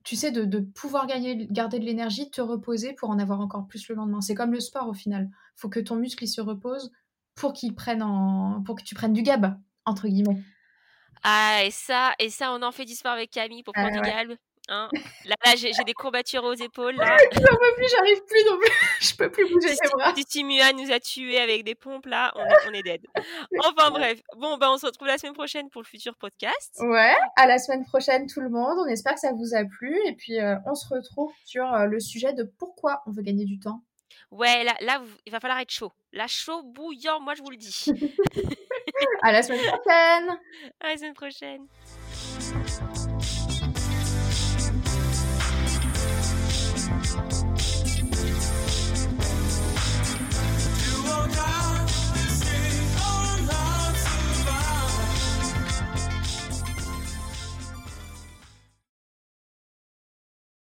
tu 0.03 0.17
sais, 0.17 0.31
de, 0.31 0.43
de 0.43 0.59
pouvoir 0.59 1.07
gagner, 1.07 1.47
garder 1.49 1.79
de 1.79 1.85
l'énergie, 1.85 2.29
te 2.29 2.41
reposer 2.41 2.93
pour 2.93 3.09
en 3.09 3.19
avoir 3.19 3.39
encore 3.39 3.67
plus 3.67 3.87
le 3.87 3.95
lendemain. 3.95 4.19
C'est 4.19 4.35
comme 4.35 4.51
le 4.51 4.59
sport 4.59 4.89
au 4.89 4.93
final. 4.93 5.29
faut 5.55 5.69
que 5.69 5.79
ton 5.79 5.95
muscle 5.95 6.25
il 6.25 6.27
se 6.27 6.41
repose 6.41 6.91
pour 7.35 7.53
qu'il 7.53 7.73
prenne 7.73 8.03
en, 8.03 8.61
pour 8.63 8.75
que 8.75 8.83
tu 8.83 8.95
prennes 8.95 9.13
du 9.13 9.23
gab 9.23 9.57
entre 9.85 10.07
guillemets. 10.07 10.41
Ah 11.23 11.63
et 11.63 11.71
ça 11.71 12.13
et 12.19 12.29
ça 12.29 12.51
on 12.51 12.61
en 12.63 12.73
fait 12.73 12.83
du 12.83 12.95
sport 12.95 13.13
avec 13.13 13.31
Camille 13.31 13.63
pour 13.63 13.73
prendre 13.73 13.91
Ah 14.03 14.25
du 14.25 14.29
ouais. 14.29 14.37
Hein. 14.69 14.89
Là, 15.25 15.35
là 15.45 15.55
j'ai 15.57 15.71
des 15.85 15.93
courbatures 15.93 16.43
aux 16.43 16.53
épaules 16.53 16.95
là. 16.95 17.17
J'en 17.33 17.41
peux 17.41 17.73
plus, 17.75 17.85
j'arrive 17.89 18.23
plus 18.25 18.45
non 18.45 18.57
plus. 18.57 18.71
Je 19.01 19.15
peux 19.15 19.29
plus 19.29 19.49
bouger 19.51 19.69
les 19.69 19.89
bras. 19.91 20.13
Timua 20.13 20.71
nous 20.71 20.89
a 20.91 20.99
tués 21.01 21.39
avec 21.39 21.63
des 21.65 21.75
pompes 21.75 22.05
là, 22.05 22.31
on 22.35 22.45
est, 22.45 22.69
on 22.69 22.73
est 22.73 22.81
dead. 22.83 23.01
Enfin 23.59 23.91
bref, 23.91 24.21
bon 24.37 24.57
ben 24.57 24.69
on 24.71 24.77
se 24.77 24.85
retrouve 24.85 25.07
la 25.07 25.17
semaine 25.17 25.33
prochaine 25.33 25.69
pour 25.69 25.81
le 25.81 25.87
futur 25.87 26.15
podcast. 26.15 26.77
Ouais, 26.79 27.13
à 27.35 27.45
la 27.45 27.57
semaine 27.57 27.83
prochaine 27.85 28.25
tout 28.27 28.39
le 28.39 28.49
monde. 28.49 28.77
On 28.79 28.87
espère 28.87 29.15
que 29.15 29.19
ça 29.19 29.33
vous 29.33 29.53
a 29.53 29.65
plu 29.65 29.99
et 30.05 30.13
puis 30.15 30.39
euh, 30.39 30.55
on 30.65 30.75
se 30.75 30.87
retrouve 30.87 31.31
sur 31.43 31.71
euh, 31.73 31.85
le 31.85 31.99
sujet 31.99 32.31
de 32.33 32.43
pourquoi 32.43 33.01
on 33.05 33.11
veut 33.11 33.21
gagner 33.21 33.45
du 33.45 33.59
temps. 33.59 33.81
Ouais, 34.31 34.63
là, 34.63 34.75
là 34.79 34.99
vous- 34.99 35.17
il 35.25 35.31
va 35.31 35.39
falloir 35.39 35.59
être 35.59 35.71
chaud. 35.71 35.91
Là, 36.13 36.25
chaud, 36.27 36.63
bouillant, 36.63 37.19
moi 37.19 37.33
je 37.35 37.41
vous 37.43 37.49
le 37.51 37.57
dis. 37.57 37.85
À 39.21 39.31
la 39.31 39.41
semaine 39.43 39.59
prochaine. 39.61 40.37
À 40.79 40.87
la 40.89 40.97
semaine 40.97 41.13
prochaine. 41.13 41.67